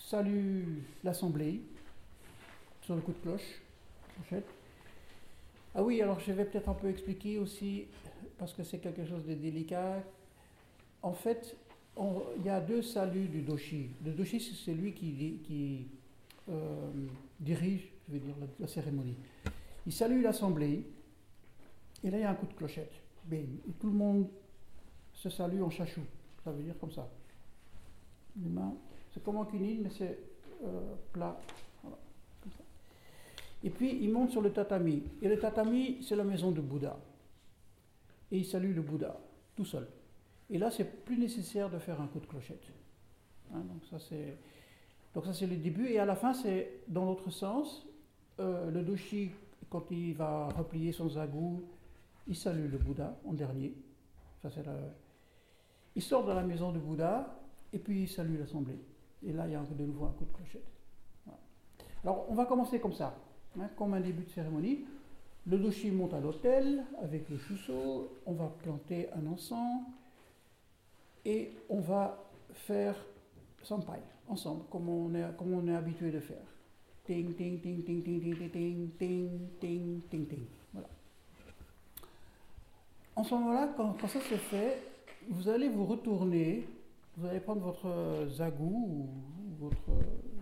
salut 0.00 0.82
l'assemblée 1.04 1.60
sur 2.82 2.96
le 2.96 3.00
coup 3.00 3.12
de 3.12 3.18
cloche, 3.18 3.62
Ah 5.74 5.82
oui, 5.82 6.00
alors 6.00 6.20
je 6.20 6.32
vais 6.32 6.44
peut-être 6.44 6.68
un 6.68 6.74
peu 6.74 6.88
expliquer 6.88 7.38
aussi 7.38 7.86
parce 8.38 8.52
que 8.52 8.62
c'est 8.62 8.78
quelque 8.78 9.04
chose 9.04 9.24
de 9.26 9.34
délicat. 9.34 10.02
En 11.02 11.12
fait, 11.12 11.56
il 11.98 12.44
y 12.44 12.48
a 12.48 12.60
deux 12.60 12.82
saluts 12.82 13.28
du 13.28 13.42
doshi. 13.42 13.90
Le 14.04 14.12
doshi, 14.12 14.40
c'est 14.40 14.54
celui 14.54 14.92
qui, 14.92 15.86
euh, 16.48 16.90
dirige, 17.40 17.88
je 18.08 18.14
veux 18.14 18.20
dire, 18.20 18.34
la, 18.58 18.66
cérémonie. 18.66 19.16
Il 19.86 19.92
salue 19.92 20.22
l'assemblée, 20.22 20.86
et 22.02 22.10
là, 22.10 22.18
il 22.18 22.20
y 22.20 22.24
a 22.24 22.30
un 22.30 22.34
coup 22.34 22.46
de 22.46 22.54
clochette. 22.54 22.92
Et 23.32 23.46
tout 23.80 23.88
le 23.88 23.96
monde 23.96 24.28
se 25.12 25.30
salue 25.30 25.62
en 25.62 25.70
chachou. 25.70 26.02
Ça 26.44 26.52
veut 26.52 26.62
dire 26.62 26.78
comme 26.78 26.92
ça. 26.92 27.08
C'est 29.12 29.22
comme 29.22 29.36
en 29.36 29.44
cunine, 29.44 29.82
mais 29.82 29.90
c'est 29.90 30.18
euh, 30.64 30.94
plat. 31.12 31.38
Et 33.64 33.70
puis, 33.70 33.98
il 34.00 34.12
monte 34.12 34.30
sur 34.30 34.42
le 34.42 34.52
tatami. 34.52 35.02
Et 35.22 35.28
le 35.28 35.38
tatami, 35.38 35.98
c'est 36.02 36.14
la 36.14 36.24
maison 36.24 36.52
de 36.52 36.60
Bouddha 36.60 36.96
et 38.34 38.38
il 38.38 38.44
salue 38.44 38.74
le 38.74 38.82
Bouddha, 38.82 39.16
tout 39.54 39.64
seul. 39.64 39.86
Et 40.50 40.58
là, 40.58 40.70
c'est 40.70 41.04
plus 41.04 41.16
nécessaire 41.16 41.70
de 41.70 41.78
faire 41.78 42.00
un 42.00 42.08
coup 42.08 42.18
de 42.18 42.26
clochette. 42.26 42.64
Hein, 43.54 43.60
donc 43.60 43.84
ça, 43.88 43.98
c'est 44.00 45.46
le 45.46 45.56
début. 45.56 45.86
Et 45.86 46.00
à 46.00 46.04
la 46.04 46.16
fin, 46.16 46.34
c'est 46.34 46.80
dans 46.88 47.04
l'autre 47.04 47.30
sens. 47.30 47.86
Euh, 48.40 48.72
le 48.72 48.82
doshi, 48.82 49.30
quand 49.70 49.88
il 49.92 50.14
va 50.14 50.48
replier 50.48 50.90
son 50.90 51.08
zagu, 51.08 51.60
il 52.26 52.34
salue 52.34 52.68
le 52.68 52.78
Bouddha 52.78 53.16
en 53.24 53.34
dernier. 53.34 53.72
Ça, 54.42 54.50
c'est 54.50 54.64
Il 55.94 56.02
sort 56.02 56.26
de 56.26 56.32
la 56.32 56.42
maison 56.42 56.72
du 56.72 56.80
Bouddha 56.80 57.40
et 57.72 57.78
puis 57.78 58.02
il 58.02 58.08
salue 58.08 58.38
l'assemblée. 58.38 58.80
Et 59.24 59.32
là, 59.32 59.46
il 59.46 59.52
y 59.52 59.54
a 59.54 59.62
de 59.62 59.84
nouveau 59.84 60.06
un 60.06 60.12
coup 60.12 60.24
de 60.24 60.32
clochette. 60.32 60.66
Alors, 62.02 62.26
on 62.28 62.34
va 62.34 62.44
commencer 62.46 62.80
comme 62.80 62.92
ça, 62.92 63.16
hein, 63.60 63.68
comme 63.76 63.94
un 63.94 64.00
début 64.00 64.24
de 64.24 64.30
cérémonie. 64.30 64.84
Le 65.46 65.58
doshi 65.58 65.90
monte 65.90 66.14
à 66.14 66.20
l'hôtel 66.20 66.84
avec 67.02 67.28
le 67.28 67.36
chusso, 67.36 68.10
on 68.24 68.32
va 68.32 68.50
planter 68.62 69.08
un 69.12 69.26
encens 69.26 69.82
et 71.24 71.52
on 71.68 71.80
va 71.80 72.18
faire 72.52 72.96
sampai 73.62 74.00
ensemble, 74.28 74.64
comme 74.70 74.88
on 74.88 75.14
est, 75.14 75.74
habitué 75.74 76.10
de 76.10 76.20
faire. 76.20 76.46
Ting, 77.04 77.34
ting, 77.34 77.60
ting, 77.60 77.84
ting, 77.84 78.02
ting, 78.02 78.20
ting, 78.20 78.50
ting, 78.50 78.90
ting, 78.98 79.50
ting, 79.60 80.00
ting, 80.08 80.26
ting. 80.26 80.46
Voilà. 80.72 80.88
En 83.16 83.24
ce 83.24 83.34
moment-là, 83.34 83.74
quand, 83.76 83.94
quand, 84.00 84.08
ça 84.08 84.20
se 84.20 84.34
fait, 84.36 84.82
vous 85.28 85.48
allez 85.48 85.68
vous 85.68 85.84
retourner, 85.84 86.66
vous 87.18 87.26
allez 87.26 87.40
prendre 87.40 87.60
votre 87.60 88.28
zagou 88.30 88.88
ou 88.88 89.64
votre 89.66 89.90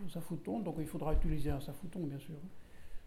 safouton, 0.08 0.60
donc 0.60 0.76
il 0.78 0.86
faudra 0.86 1.12
utiliser 1.12 1.50
un 1.50 1.60
safouton 1.60 2.00
bien 2.00 2.18
sûr. 2.18 2.36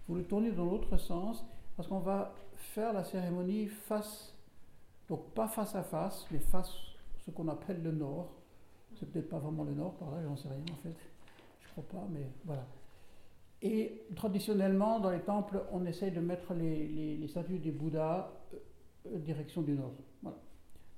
Vous 0.08 0.16
le 0.16 0.24
tournez 0.24 0.52
dans 0.52 0.66
l'autre 0.66 0.98
sens 0.98 1.46
parce 1.76 1.88
qu'on 1.88 2.00
va 2.00 2.36
faire 2.56 2.94
la 2.94 3.04
cérémonie 3.04 3.68
face, 3.68 4.36
donc 5.10 5.34
pas 5.34 5.48
face 5.48 5.76
à 5.76 5.84
face, 5.84 6.26
mais 6.32 6.40
face 6.40 6.72
ce 7.26 7.32
qu'on 7.32 7.48
appelle 7.48 7.82
le 7.82 7.92
nord. 7.92 8.34
C'est 8.96 9.12
peut-être 9.12 9.30
pas 9.30 9.40
vraiment 9.40 9.64
le 9.64 9.74
nord 9.74 9.96
par 9.96 10.12
là, 10.12 10.24
j'en 10.24 10.38
sais 10.38 10.48
rien 10.48 10.64
en 10.72 10.78
fait. 10.78 10.96
Je 11.60 11.68
crois 11.72 12.02
pas, 12.02 12.08
mais 12.10 12.30
voilà. 12.46 12.66
Et 13.62 14.06
traditionnellement, 14.16 15.00
dans 15.00 15.10
les 15.10 15.22
temples, 15.22 15.64
on 15.72 15.86
essaye 15.86 16.12
de 16.12 16.20
mettre 16.20 16.54
les, 16.54 17.28
statues 17.28 17.60
des 17.60 17.72
Bouddhas 17.72 18.32
euh, 19.08 19.20
direction 19.20 19.62
du 19.62 19.74
nord. 19.74 19.94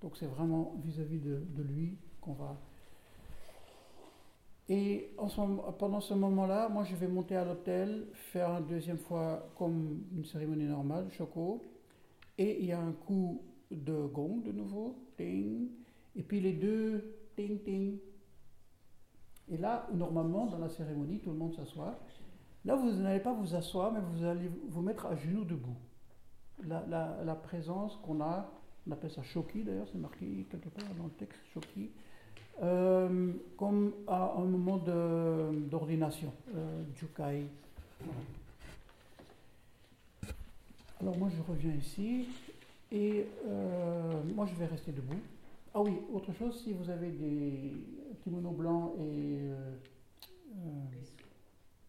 Donc 0.01 0.15
c'est 0.17 0.27
vraiment 0.27 0.75
vis-à-vis 0.83 1.19
de, 1.19 1.63
lui 1.63 1.97
qu'on 2.21 2.33
va 2.33 2.59
et 4.69 5.11
pendant 5.79 6.01
ce 6.01 6.13
moment-là, 6.13 6.67
moi 6.67 6.83
je 6.83 6.95
vais 6.95 7.07
monter 7.07 7.35
à 7.35 7.45
l'hôtel, 7.45 8.07
faire 8.13 8.49
une 8.49 8.65
deuxième 8.65 8.97
fois 8.97 9.49
comme 9.57 10.03
une 10.13 10.25
cérémonie 10.25 10.65
normale, 10.65 11.09
choco. 11.11 11.61
Et 12.37 12.59
il 12.59 12.65
y 12.65 12.73
a 12.73 12.79
un 12.79 12.91
coup 12.91 13.41
de 13.71 14.05
gong 14.07 14.41
de 14.43 14.51
nouveau, 14.51 14.95
ting. 15.15 15.69
Et 16.15 16.23
puis 16.23 16.41
les 16.41 16.53
deux, 16.53 17.15
ting, 17.35 17.63
ting. 17.63 17.97
Et 19.49 19.57
là, 19.57 19.87
normalement, 19.93 20.47
dans 20.47 20.59
la 20.59 20.69
cérémonie, 20.69 21.19
tout 21.19 21.31
le 21.31 21.37
monde 21.37 21.55
s'assoit. 21.55 21.97
Là, 22.65 22.75
vous 22.75 22.91
n'allez 22.91 23.21
pas 23.21 23.31
vous 23.31 23.55
asseoir, 23.55 23.93
mais 23.93 24.01
vous 24.01 24.25
allez 24.25 24.51
vous 24.67 24.81
mettre 24.81 25.05
à 25.05 25.15
genoux 25.15 25.45
debout. 25.45 25.77
La, 26.67 27.35
présence 27.35 27.95
qu'on 28.03 28.19
a, 28.19 28.51
on 28.85 28.91
appelle 28.91 29.11
ça 29.11 29.21
shoki 29.23 29.63
d'ailleurs, 29.63 29.87
c'est 29.89 29.97
marqué 29.99 30.45
quelque 30.49 30.69
part 30.69 30.93
dans 30.97 31.05
le 31.05 31.11
texte, 31.11 31.39
shoki 31.53 31.91
euh, 32.63 33.33
comme 33.55 33.93
à 34.07 34.33
un 34.37 34.45
moment 34.45 34.77
d'ordination, 34.77 36.33
euh, 36.55 36.83
Jukai. 36.95 37.43
Alors 40.99 41.15
moi 41.17 41.29
je 41.29 41.51
reviens 41.51 41.73
ici 41.73 42.27
et 42.91 43.27
euh, 43.45 44.23
moi 44.35 44.47
je 44.47 44.55
vais 44.55 44.65
rester 44.65 44.91
debout. 44.91 45.19
Ah 45.73 45.81
oui, 45.81 45.91
autre 46.11 46.33
chose, 46.33 46.63
si 46.63 46.73
vous 46.73 46.89
avez 46.89 47.11
des 47.11 47.73
kimonos 48.23 48.51
blancs 48.51 48.93
et 48.99 49.37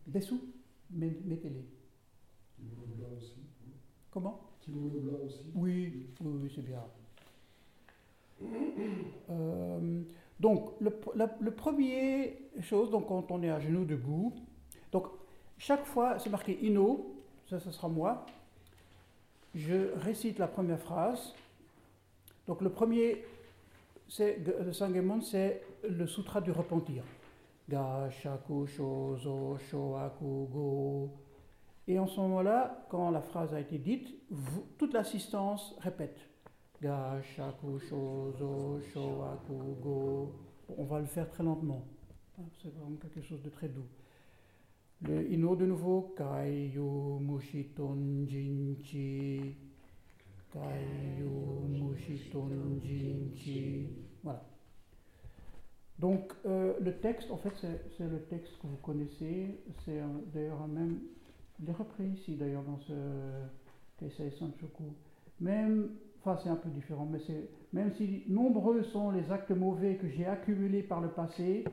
des 0.07 0.21
sous, 0.21 0.41
mettez-les. 0.91 1.65
Kimono 2.57 2.95
blanc 2.97 3.09
aussi. 3.17 3.37
Comment? 4.11 4.41
Kimono 4.61 5.01
blanc 5.01 5.19
aussi. 5.25 5.41
Oui, 5.55 6.09
oui, 6.21 6.33
oui 6.43 6.53
c'est 6.55 6.67
bien. 6.67 6.83
Donc, 10.41 10.71
le, 10.81 10.93
le, 11.41 11.51
premier 11.51 12.39
chose, 12.61 12.91
donc 12.91 13.09
quand 13.09 13.31
on 13.31 13.43
est 13.43 13.51
à 13.51 13.59
genoux 13.59 13.85
debout, 13.85 14.35
donc 14.93 15.07
chaque 15.59 15.85
fois, 15.85 16.19
c'est 16.19 16.31
marqué 16.31 16.59
Ino, 16.65 17.17
ça, 17.51 17.59
ce 17.59 17.71
sera 17.73 17.89
moi. 17.89 18.25
Je 19.55 19.93
récite 19.97 20.39
la 20.39 20.47
première 20.47 20.79
phrase. 20.79 21.35
Donc, 22.47 22.61
le 22.61 22.71
premier, 22.71 23.25
c'est 24.09 24.39
le 24.65 24.73
Sangemon, 24.73 25.21
c'est 25.21 25.63
le 25.89 26.07
sutra 26.07 26.41
du 26.41 26.53
repentir. 26.53 27.03
Ga, 27.69 28.09
shaku, 28.11 28.67
shozo, 28.67 29.59
shoaku, 29.71 30.49
go. 30.53 31.11
Et 31.89 31.99
en 31.99 32.07
ce 32.07 32.21
moment-là, 32.21 32.87
quand 32.89 33.11
la 33.11 33.23
phrase 33.23 33.53
a 33.55 33.61
été 33.61 33.79
dite, 33.79 34.15
toute 34.79 34.93
l'assistance 34.93 35.75
répète. 35.81 36.28
Ga, 36.81 37.21
shaku, 37.35 37.81
shozo, 37.81 38.81
shoaku, 38.93 39.77
go. 39.83 40.33
On 40.77 40.85
va 40.85 41.01
le 41.01 41.07
faire 41.07 41.29
très 41.29 41.43
lentement. 41.43 41.85
Hein, 42.39 42.45
c'est 42.63 42.73
vraiment 42.73 42.97
quelque 42.97 43.21
chose 43.21 43.43
de 43.43 43.51
très 43.51 43.69
doux. 43.69 43.89
Le 45.03 45.29
ino 45.33 45.57
de 45.57 45.67
nouveau. 45.67 46.15
Kaiyu 46.17 47.19
mushiton 47.21 48.27
jinchi. 48.29 49.57
Kaiyu 50.53 51.29
mushiton 51.69 52.81
jinchi. 52.81 53.89
Voilà. 54.23 54.45
Donc, 55.99 56.33
euh, 56.47 56.75
le 56.81 56.97
texte, 56.99 57.29
en 57.33 57.39
fait, 57.39 57.55
c'est 57.97 58.09
le 58.09 58.21
texte 58.27 58.57
que 58.63 58.69
vous 58.69 58.77
connaissez. 58.77 59.59
C'est 59.85 60.01
d'ailleurs 60.33 60.69
même. 60.69 61.01
Il 61.61 61.69
est 61.69 61.73
repris 61.73 62.07
ici, 62.11 62.37
d'ailleurs, 62.37 62.63
dans 62.63 62.79
ce 62.79 62.93
Teisei 63.97 64.31
Sanchoku. 64.31 64.95
Même 65.41 65.91
Enfin, 66.21 66.39
c'est 66.43 66.49
un 66.49 66.57
peu 66.57 66.69
différent, 66.69 67.07
mais 67.11 67.21
c'est 67.27 67.49
même 67.73 67.93
si 67.93 68.25
nombreux 68.29 68.83
sont 68.83 69.11
les 69.11 69.31
actes 69.31 69.51
mauvais 69.51 69.97
que 69.97 70.09
j'ai 70.09 70.27
accumulés 70.27 70.83
par 70.83 71.01
le 71.01 71.09
passé, 71.09 71.65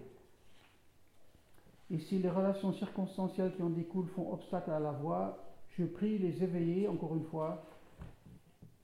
et 1.91 1.99
si 1.99 2.19
les 2.19 2.29
relations 2.29 2.73
circonstancielles 2.73 3.53
qui 3.55 3.63
en 3.63 3.69
découlent 3.69 4.09
font 4.09 4.33
obstacle 4.33 4.71
à 4.71 4.79
la 4.79 4.91
voie, 4.91 5.37
je 5.77 5.83
prie 5.83 6.17
les 6.17 6.43
éveillés, 6.43 6.87
encore 6.87 7.15
une 7.15 7.25
fois, 7.25 7.65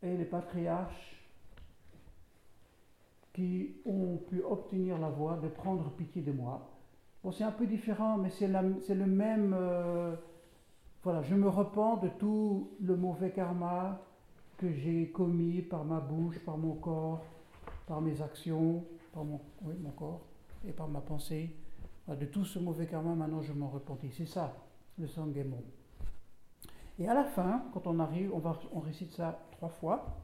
et 0.04 0.18
les 0.18 0.26
patriarches 0.26 1.18
qui 3.34 3.76
ont 3.86 4.18
pu 4.18 4.44
obtenir 4.44 4.98
la 5.00 5.10
voie 5.10 5.38
de 5.38 5.48
prendre 5.48 5.90
pitié 5.92 6.22
de 6.22 6.32
moi. 6.32 6.70
Bon, 7.24 7.32
c'est 7.32 7.44
un 7.44 7.52
peu 7.52 7.66
différent, 7.66 8.18
mais 8.18 8.30
c'est 8.30 8.48
le 8.48 9.06
même, 9.06 9.56
euh, 9.58 10.16
voilà, 11.04 11.22
je 11.22 11.36
me 11.36 11.48
repens 11.48 11.98
de 11.98 12.10
tout 12.20 12.72
le 12.82 12.96
mauvais 12.96 13.32
karma 13.32 14.02
que 14.62 14.72
j'ai 14.72 15.10
commis 15.10 15.64
par 15.64 15.84
ma 15.84 16.00
bouche, 16.00 16.38
par 16.46 16.56
mon 16.56 16.76
corps, 16.76 17.26
par 17.88 18.00
mes 18.00 18.22
actions, 18.22 18.86
par 19.12 19.24
mon, 19.24 19.40
corps 19.98 20.22
et 20.68 20.72
par 20.72 20.88
ma 20.88 21.02
pensée. 21.02 21.56
De 22.08 22.26
tout 22.28 22.46
ce 22.46 22.60
mauvais 22.60 22.86
karma, 22.86 23.16
maintenant 23.16 23.42
je 23.42 23.54
m'en 23.54 23.70
repentis. 23.70 24.12
C'est 24.12 24.28
ça, 24.28 24.56
le 25.00 25.08
Sangemon. 25.08 25.64
Et 27.00 27.08
à 27.08 27.16
la 27.16 27.24
fin, 27.24 27.64
quand 27.74 27.88
on 27.88 28.00
arrive, 28.00 28.32
on, 28.36 28.38
va, 28.38 28.60
on 28.72 28.82
récite 28.82 29.12
ça 29.14 29.40
trois 29.54 29.70
fois. 29.70 30.18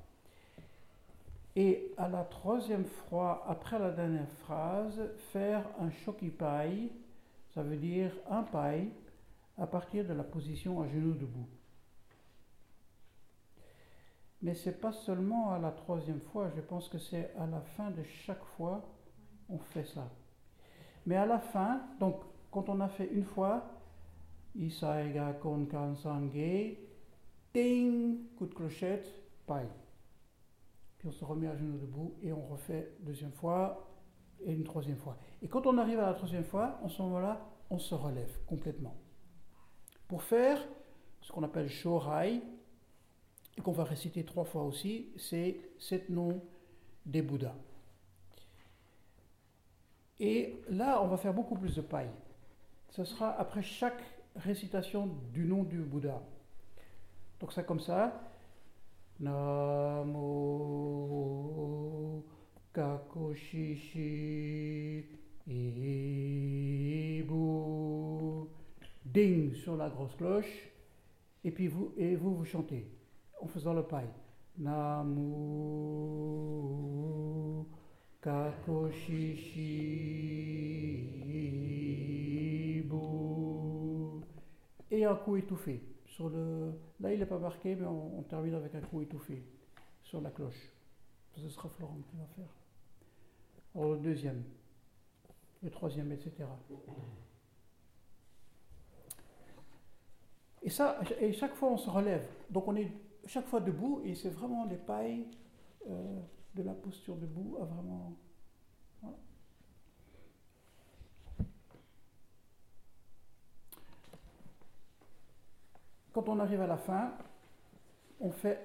Et 1.56 1.91
à 1.97 2.08
la 2.08 2.23
troisième 2.23 2.86
fois, 2.86 3.43
après 3.47 3.80
la 3.80 3.89
dernière 3.89 4.30
phrase, 4.43 5.02
faire 5.32 5.67
un 5.80 5.89
shokipai, 5.89 6.91
ça 7.56 7.63
veut 7.63 7.78
dire 7.78 8.12
un 8.30 8.43
pai, 8.43 8.91
à 9.58 9.65
partir 9.65 10.06
de 10.06 10.13
la 10.13 10.23
position 10.23 10.80
à 10.80 10.88
genoux 10.88 11.15
debout. 11.15 11.47
Mais 14.41 14.54
ce 14.54 14.69
n'est 14.69 14.76
pas 14.76 14.91
seulement 14.91 15.52
à 15.52 15.60
la 15.60 15.71
troisième 15.71 16.21
fois, 16.21 16.50
je 16.56 16.62
pense 16.62 16.89
que 16.89 17.00
c'est 17.00 17.34
à 17.38 17.47
la 17.47 17.62
fin 17.62 17.89
de 17.91 18.04
chaque 18.04 18.43
fois, 18.43 18.84
on 19.50 19.58
fait 19.58 19.86
ça. 19.86 20.10
Mais 21.06 21.15
à 21.15 21.26
la 21.26 21.39
fin, 21.39 21.82
donc 22.00 22.21
quand 22.52 22.69
on 22.69 22.80
a 22.80 22.88
fait 22.88 23.10
une 23.12 23.23
fois, 23.23 23.65
Isaiga 24.56 25.34
kon 25.41 25.65
kansange, 25.65 26.78
ting, 27.54 28.17
coup 28.36 28.45
de 28.45 28.54
clochette, 28.54 29.10
paille. 29.45 29.69
Puis 30.97 31.08
on 31.08 31.12
se 31.12 31.23
remet 31.26 31.47
à 31.47 31.56
genoux 31.56 31.78
debout 31.78 32.15
et 32.21 32.34
on 32.34 32.45
refait 32.45 32.95
deuxième 33.02 33.32
fois 33.32 33.88
et 34.41 34.54
une 34.54 34.63
troisième 34.63 34.97
fois. 34.97 35.17
Et 35.41 35.47
quand 35.47 35.65
on 35.65 35.78
arrive 35.78 36.00
à 36.00 36.08
la 36.08 36.13
troisième 36.13 36.43
fois, 36.43 36.80
en 36.84 36.89
ce 36.89 37.02
moment-là, 37.04 37.39
on 37.69 37.80
se 37.80 37.95
relève 37.95 38.38
complètement. 38.45 38.95
Pour 40.08 40.23
faire 40.23 40.60
ce 41.21 41.32
qu'on 41.32 41.43
appelle 41.43 41.69
Shorai, 41.69 42.41
et 43.58 43.62
qu'on 43.62 43.72
va 43.72 43.84
réciter 43.84 44.24
trois 44.24 44.46
fois 44.46 44.63
aussi, 44.63 45.08
c'est 45.17 45.58
sept 45.80 46.10
noms 46.10 46.41
des 47.06 47.22
Bouddhas. 47.22 47.56
Et 50.20 50.56
là, 50.70 51.02
on 51.02 51.08
va 51.08 51.17
faire 51.17 51.34
beaucoup 51.34 51.56
plus 51.56 51.76
de 51.76 51.82
paille. 51.82 52.10
Ce 52.91 53.04
sera 53.04 53.32
après 53.39 53.62
chaque 53.63 54.02
récitation 54.36 55.08
du 55.34 55.46
nom 55.46 55.63
du 55.63 55.80
Bouddha. 55.80 56.22
Donc 57.39 57.54
ça 57.54 57.63
comme 57.63 57.80
ça. 57.80 58.22
Namo 59.20 60.24
Kakoshishi 62.74 63.96
Ibu. 65.48 67.36
Ding 69.06 69.54
sur 69.54 69.78
la 69.78 69.89
grosse 69.89 70.15
cloche. 70.15 70.70
Et 71.43 71.52
puis 71.52 71.67
vous, 71.67 71.93
et 71.98 72.15
vous, 72.15 72.36
vous 72.36 72.46
chantez 72.46 72.88
en 73.41 73.47
faisant 73.47 73.73
le 73.73 73.84
paille. 73.84 74.10
Namo 74.58 75.28
Kakoshishibu. 78.21 79.28
Et 84.89 85.06
un 85.06 85.15
coup 85.15 85.38
étouffé. 85.38 85.84
Sur 86.06 86.30
le... 86.30 86.73
Là, 87.00 87.13
il 87.13 87.19
n'est 87.19 87.26
pas 87.26 87.38
marqué, 87.38 87.76
mais 87.76 87.86
on, 87.86 88.19
on, 88.19 88.23
termine 88.23 88.56
avec 88.56 88.73
un 88.73 88.82
coup 88.82 89.02
étouffé 89.02 89.43
sur 90.02 90.19
la 90.21 90.32
cloche. 90.32 90.71
Ce 91.36 91.47
sera 91.50 91.69
Florent 91.69 92.00
qui 92.10 92.17
va 92.17 92.26
faire. 92.36 92.50
Alors, 93.76 93.91
le 93.91 94.00
deuxième, 94.00 94.43
le 95.62 95.69
troisième, 95.69 96.12
etc. 96.12 96.45
Et 100.63 100.69
ça, 100.71 101.00
et 101.19 101.32
chaque 101.32 101.54
fois, 101.54 101.69
on 101.69 101.78
se 101.78 101.89
relève. 101.89 102.28
Donc, 102.50 102.67
on 102.67 102.76
est 102.76 102.91
chaque 103.28 103.48
fois 103.48 103.60
debout, 103.60 104.02
et 104.04 104.16
c'est 104.16 104.30
vraiment 104.30 104.66
les 104.66 104.78
pailles 104.78 105.28
euh, 105.90 106.20
de 106.56 106.63
la 106.63 106.74
posture 106.74 107.16
debout 107.16 107.58
à 107.62 107.66
vraiment. 107.66 108.13
Quand 116.13 116.30
on 116.30 116.40
arrive 116.40 116.62
à 116.62 116.68
la 116.68 116.78
fin, 116.78 117.13
on 118.20 118.32
fait 118.32 118.60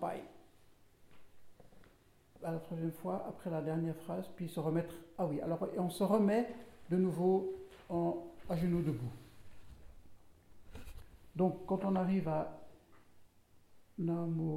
paille. 0.00 0.22
À 2.42 2.52
la 2.52 2.58
troisième 2.58 2.92
fois, 2.92 3.26
après 3.28 3.50
la 3.50 3.60
dernière 3.60 3.96
phrase, 3.96 4.26
puis 4.36 4.48
se 4.48 4.60
remettre. 4.60 4.94
Ah 5.18 5.26
oui, 5.26 5.40
alors 5.40 5.68
on 5.76 5.90
se 5.90 6.02
remet 6.02 6.48
de 6.90 6.96
nouveau 6.96 7.52
en, 7.90 8.24
à 8.48 8.56
genoux 8.56 8.82
debout. 8.82 9.12
Donc 11.36 11.66
quand 11.66 11.84
on 11.84 11.96
arrive 11.96 12.28
à 12.28 12.63
Namo 13.96 14.54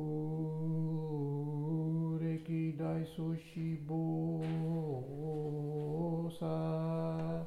Rekidai 2.20 3.06
Sushibo 3.16 4.42
Sa 6.40 7.46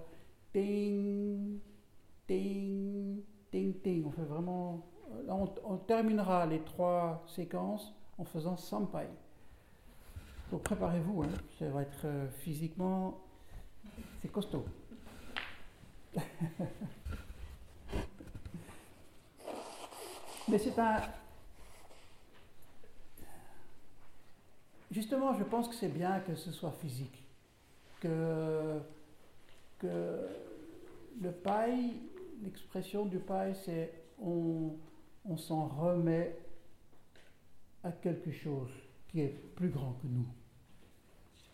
Ting 0.53 1.59
Ting 2.29 3.25
Ting 3.51 3.75
Ting. 3.83 4.07
On 4.07 4.11
fait 4.13 4.23
vraiment. 4.23 4.87
On, 5.29 5.77
terminera 5.79 6.47
les 6.47 6.61
trois 6.61 7.25
séquences 7.27 7.93
en 8.19 8.25
faisant 8.25 8.57
Sampai. 8.57 9.09
Donc 10.53 10.63
préparez-vous, 10.63 11.25
hein. 11.25 11.31
ça 11.59 11.69
va 11.71 11.83
être 11.83 12.05
euh, 12.05 12.29
physiquement. 12.39 13.19
C'est 14.23 14.31
costaud. 14.31 14.65
Mais 20.49 20.59
c'est 20.59 20.79
un, 20.79 21.01
justement, 25.01 25.33
je 25.33 25.45
pense 25.45 25.67
que 25.67 25.75
c'est 25.75 25.89
bien 25.89 26.21
que 26.21 26.35
ce 26.35 26.53
soit 26.53 26.73
physique, 26.73 27.25
que, 28.01 28.81
le 29.83 31.33
paille, 31.33 31.95
l'expression 32.43 33.07
du 33.07 33.19
paille, 33.19 33.57
c'est 33.65 33.93
on, 34.23 34.77
s'en 35.37 35.69
remet 35.69 36.37
à 37.83 37.93
quelque 37.93 38.31
chose 38.31 38.71
qui 39.09 39.21
est 39.21 39.35
plus 39.55 39.71
grand 39.71 39.93
que 40.03 40.07
nous. 40.07 40.27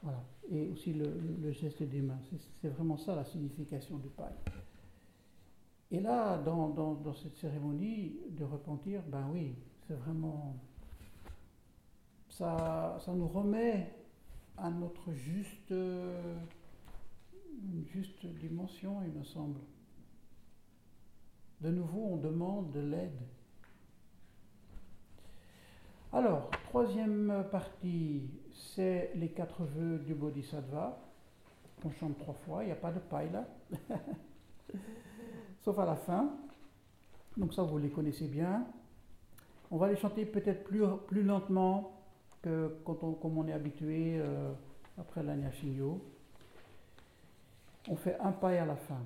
Voilà. 0.03 0.25
Et 0.51 0.69
aussi 0.69 0.93
le, 0.93 1.53
geste 1.53 1.85
des 1.85 2.01
mains. 2.01 2.19
C'est 2.61 2.69
vraiment 2.69 2.97
ça 2.97 3.15
la 3.15 3.25
signification 3.25 3.97
du 3.99 4.09
paille. 4.09 4.39
Et 5.93 6.01
là, 6.01 6.39
dans 6.39 7.15
cette 7.15 7.37
cérémonie 7.37 8.17
de 8.31 8.45
repentir, 8.45 9.03
ben 9.09 9.29
oui, 9.33 9.55
c'est 9.87 9.95
vraiment 9.95 10.57
ça, 12.37 12.99
ça 13.01 13.13
nous 13.13 13.29
remet 13.29 13.95
à 14.59 14.69
notre 14.69 15.13
juste, 15.13 15.73
juste 17.87 18.27
dimension, 18.27 19.01
il 19.05 19.13
me 19.13 19.25
semble. 19.25 19.61
De 21.63 21.71
nouveau, 21.71 22.09
on 22.13 22.17
demande 22.17 22.71
de 22.73 22.81
l'aide. 22.81 23.19
Alors, 26.13 26.51
troisième 26.69 27.45
partie, 27.51 28.31
c'est 28.53 29.13
les 29.15 29.31
quatre 29.31 29.65
vœux 29.65 29.99
du 29.99 30.15
Bodhisattva, 30.15 30.99
qu'on 31.83 31.91
chante 31.91 32.19
trois 32.19 32.35
fois, 32.35 32.63
il 32.65 32.67
n'y 32.67 32.73
a 32.73 32.77
pas 32.77 32.93
de 32.93 33.01
paille 33.01 33.31
là, 33.33 33.49
sauf 35.63 35.79
à 35.79 35.87
la 35.87 35.97
fin. 35.97 36.31
Donc 37.39 37.55
ça, 37.55 37.63
vous 37.63 37.79
les 37.79 37.91
connaissez 37.91 38.29
bien. 38.29 38.67
On 39.71 39.79
va 39.79 39.89
les 39.89 39.97
chanter 39.97 40.27
peut-être 40.27 40.65
plus, 40.65 40.83
plus 41.07 41.23
lentement 41.23 41.96
quand 42.85 43.03
on, 43.03 43.13
comme 43.13 43.39
on 43.39 43.47
est 43.47 43.53
habitué 43.53 44.19
euh, 44.19 44.53
après 44.99 45.23
la 45.23 45.37
Nyashinyo, 45.37 46.01
on 47.89 47.97
fait 47.97 48.19
un 48.21 48.33
paille 48.33 48.59
à 48.59 48.67
la 48.67 48.77
fin. 48.77 49.01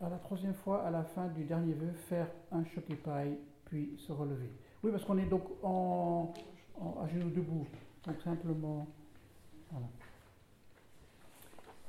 À 0.00 0.10
la 0.10 0.18
troisième 0.18 0.54
fois, 0.54 0.84
à 0.84 0.90
la 0.90 1.04
fin 1.04 1.28
du 1.28 1.44
dernier 1.44 1.72
vœu, 1.72 1.90
faire 2.08 2.28
un 2.52 2.64
shokipai, 2.64 3.38
puis 3.64 3.96
se 3.98 4.12
relever. 4.12 4.50
Oui, 4.82 4.90
parce 4.90 5.04
qu'on 5.04 5.16
est 5.18 5.26
donc 5.26 5.44
en, 5.62 6.34
en, 6.78 7.02
à 7.02 7.08
genoux 7.08 7.30
debout. 7.30 7.66
Donc 8.06 8.20
simplement, 8.22 8.86
voilà. 9.70 9.86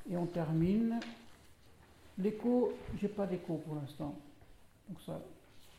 Et 0.09 0.15
on 0.15 0.25
termine. 0.25 0.99
L'écho, 2.17 2.71
j'ai 2.99 3.09
pas 3.09 3.27
d'écho 3.27 3.57
pour 3.57 3.75
l'instant. 3.75 4.15
Donc 4.87 5.01
ça, 5.01 5.19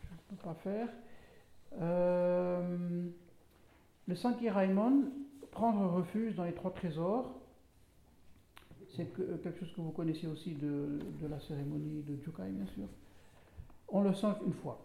je 0.03 0.35
ne 0.35 0.37
peux 0.37 0.45
pas 0.45 0.55
faire. 0.55 0.89
Euh, 1.81 3.09
le 4.09 4.15
Sanki 4.15 4.49
Raimon, 4.49 5.13
prendre 5.51 5.87
refuge 5.93 6.35
dans 6.35 6.45
les 6.45 6.55
trois 6.55 6.73
trésors, 6.73 7.39
c'est 8.97 9.13
quelque 9.43 9.61
chose 9.61 9.73
que 9.75 9.83
vous 9.83 9.91
connaissez 9.91 10.27
aussi 10.27 10.55
de, 10.55 10.99
la 11.29 11.39
cérémonie 11.39 12.03
de 12.03 12.17
Jukai, 12.17 12.49
bien 12.51 12.67
sûr. 12.67 12.89
On 13.89 14.03
le 14.03 14.15
sent 14.15 14.33
une 14.47 14.55
fois. 14.55 14.81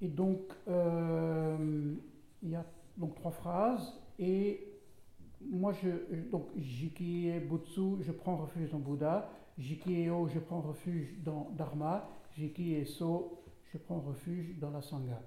Et 0.00 0.08
donc, 0.08 0.40
euh, 0.68 1.94
il 2.42 2.50
y 2.50 2.54
a 2.54 2.64
donc 2.96 3.16
trois 3.16 3.32
phrases. 3.32 3.92
Et 4.20 4.64
moi, 5.40 5.72
je, 5.72 5.88
donc, 6.30 6.46
Jikie 6.56 7.32
Butsu, 7.40 8.02
je 8.02 8.12
prends 8.12 8.36
refuge 8.36 8.70
dans 8.70 8.78
Bouddha. 8.78 9.28
Jikieo, 9.58 10.28
je 10.28 10.38
prends 10.38 10.60
refuge 10.60 11.18
dans 11.24 11.50
Dharma. 11.56 12.08
Jiki 12.36 12.74
et 12.74 12.84
So, 12.84 13.42
je 13.72 13.78
prends 13.78 14.00
refuge 14.00 14.58
dans 14.58 14.70
la 14.70 14.82
Sangha. 14.82 15.20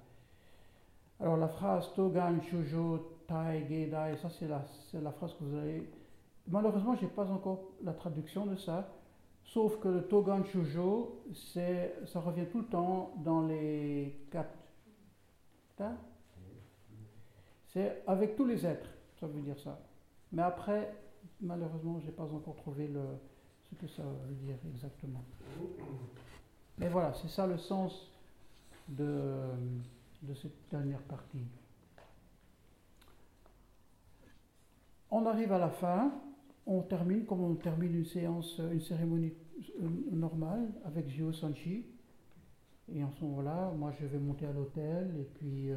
Alors 1.20 1.36
la 1.36 1.48
phrase 1.48 1.92
Togan 1.94 2.40
Shujo 2.42 3.24
Tai 3.28 3.66
Gedai, 3.68 4.16
ça 4.16 4.30
c'est 4.30 4.48
la, 4.48 4.64
la 4.94 5.12
phrase 5.12 5.34
que 5.34 5.44
vous 5.44 5.56
avez. 5.56 5.88
Malheureusement, 6.48 6.96
je 6.96 7.02
n'ai 7.02 7.10
pas 7.10 7.26
encore 7.30 7.60
la 7.84 7.92
traduction 7.92 8.46
de 8.46 8.56
ça, 8.56 8.88
sauf 9.44 9.78
que 9.80 9.88
le 9.88 10.02
Togan 10.04 10.42
c'est, 11.34 11.94
ça 12.06 12.20
revient 12.20 12.46
tout 12.50 12.60
le 12.60 12.66
temps 12.66 13.12
dans 13.18 13.42
les 13.42 14.26
quatre. 14.30 14.56
C'est 17.68 18.02
avec 18.06 18.36
tous 18.36 18.46
les 18.46 18.66
êtres, 18.66 18.88
ça 19.18 19.26
veut 19.26 19.40
dire 19.40 19.58
ça. 19.58 19.78
Mais 20.32 20.42
après, 20.42 20.92
malheureusement, 21.40 21.98
je 22.00 22.06
n'ai 22.06 22.12
pas 22.12 22.24
encore 22.24 22.56
trouvé 22.56 22.88
le, 22.88 23.02
ce 23.70 23.74
que 23.76 23.86
ça 23.86 24.02
veut 24.02 24.34
dire 24.34 24.56
exactement. 24.74 25.24
Mais 26.78 26.88
voilà, 26.88 27.12
c'est 27.14 27.28
ça 27.28 27.46
le 27.46 27.58
sens 27.58 28.10
de, 28.88 29.34
de 30.22 30.34
cette 30.34 30.68
dernière 30.70 31.02
partie. 31.02 31.46
On 35.10 35.26
arrive 35.26 35.52
à 35.52 35.58
la 35.58 35.70
fin, 35.70 36.12
on 36.66 36.82
termine 36.82 37.24
comme 37.24 37.42
on 37.42 37.54
termine 37.54 37.94
une 37.94 38.04
séance, 38.04 38.60
une 38.72 38.80
cérémonie 38.80 39.32
euh, 39.82 39.88
normale 40.12 40.68
avec 40.84 41.08
Jio 41.08 41.32
Sanchi. 41.32 41.84
Et 42.94 43.02
en 43.02 43.10
ce 43.12 43.24
moment-là, 43.24 43.72
moi 43.76 43.92
je 44.00 44.06
vais 44.06 44.18
monter 44.18 44.46
à 44.46 44.52
l'hôtel 44.52 45.14
et 45.18 45.24
puis 45.24 45.70
euh, 45.70 45.76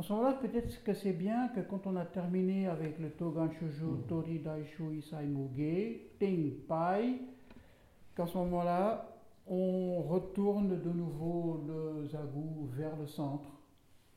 en 0.00 0.02
ce 0.02 0.14
moment-là, 0.14 0.32
peut-être 0.32 0.82
que 0.82 0.94
c'est 0.94 1.12
bien 1.12 1.48
que 1.48 1.60
quand 1.60 1.86
on 1.86 1.94
a 1.96 2.06
terminé 2.06 2.66
avec 2.66 2.98
le 2.98 3.10
Togan 3.10 3.50
Shuju, 3.52 4.06
Tori 4.08 4.38
Daishu 4.38 4.96
Isai 4.96 5.26
Muge, 5.26 5.98
Ting 6.18 6.54
Pai, 6.66 7.20
qu'à 8.16 8.26
ce 8.26 8.38
moment-là, 8.38 9.09
on 9.46 10.02
retourne 10.02 10.80
de 10.80 10.90
nouveau 10.90 11.64
le 11.66 12.06
Zagu 12.06 12.66
vers 12.70 12.96
le 12.96 13.06
centre, 13.06 13.48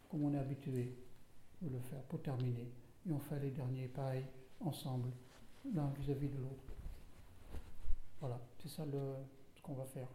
comme 0.09 0.23
on 0.23 0.33
est 0.33 0.39
habitué 0.39 0.95
de 1.61 1.69
le 1.69 1.79
faire 1.79 2.01
pour 2.03 2.21
terminer. 2.21 2.71
Et 3.07 3.11
on 3.11 3.19
fait 3.19 3.39
les 3.39 3.51
derniers 3.51 3.87
Pai 3.87 4.23
ensemble, 4.59 5.09
l'un 5.73 5.91
vis-à-vis 5.99 6.29
de 6.29 6.37
l'autre. 6.37 6.63
Voilà, 8.19 8.39
c'est 8.61 8.69
ça 8.69 8.85
ce 8.85 9.61
qu'on 9.61 9.73
va 9.73 9.85
faire. 9.85 10.07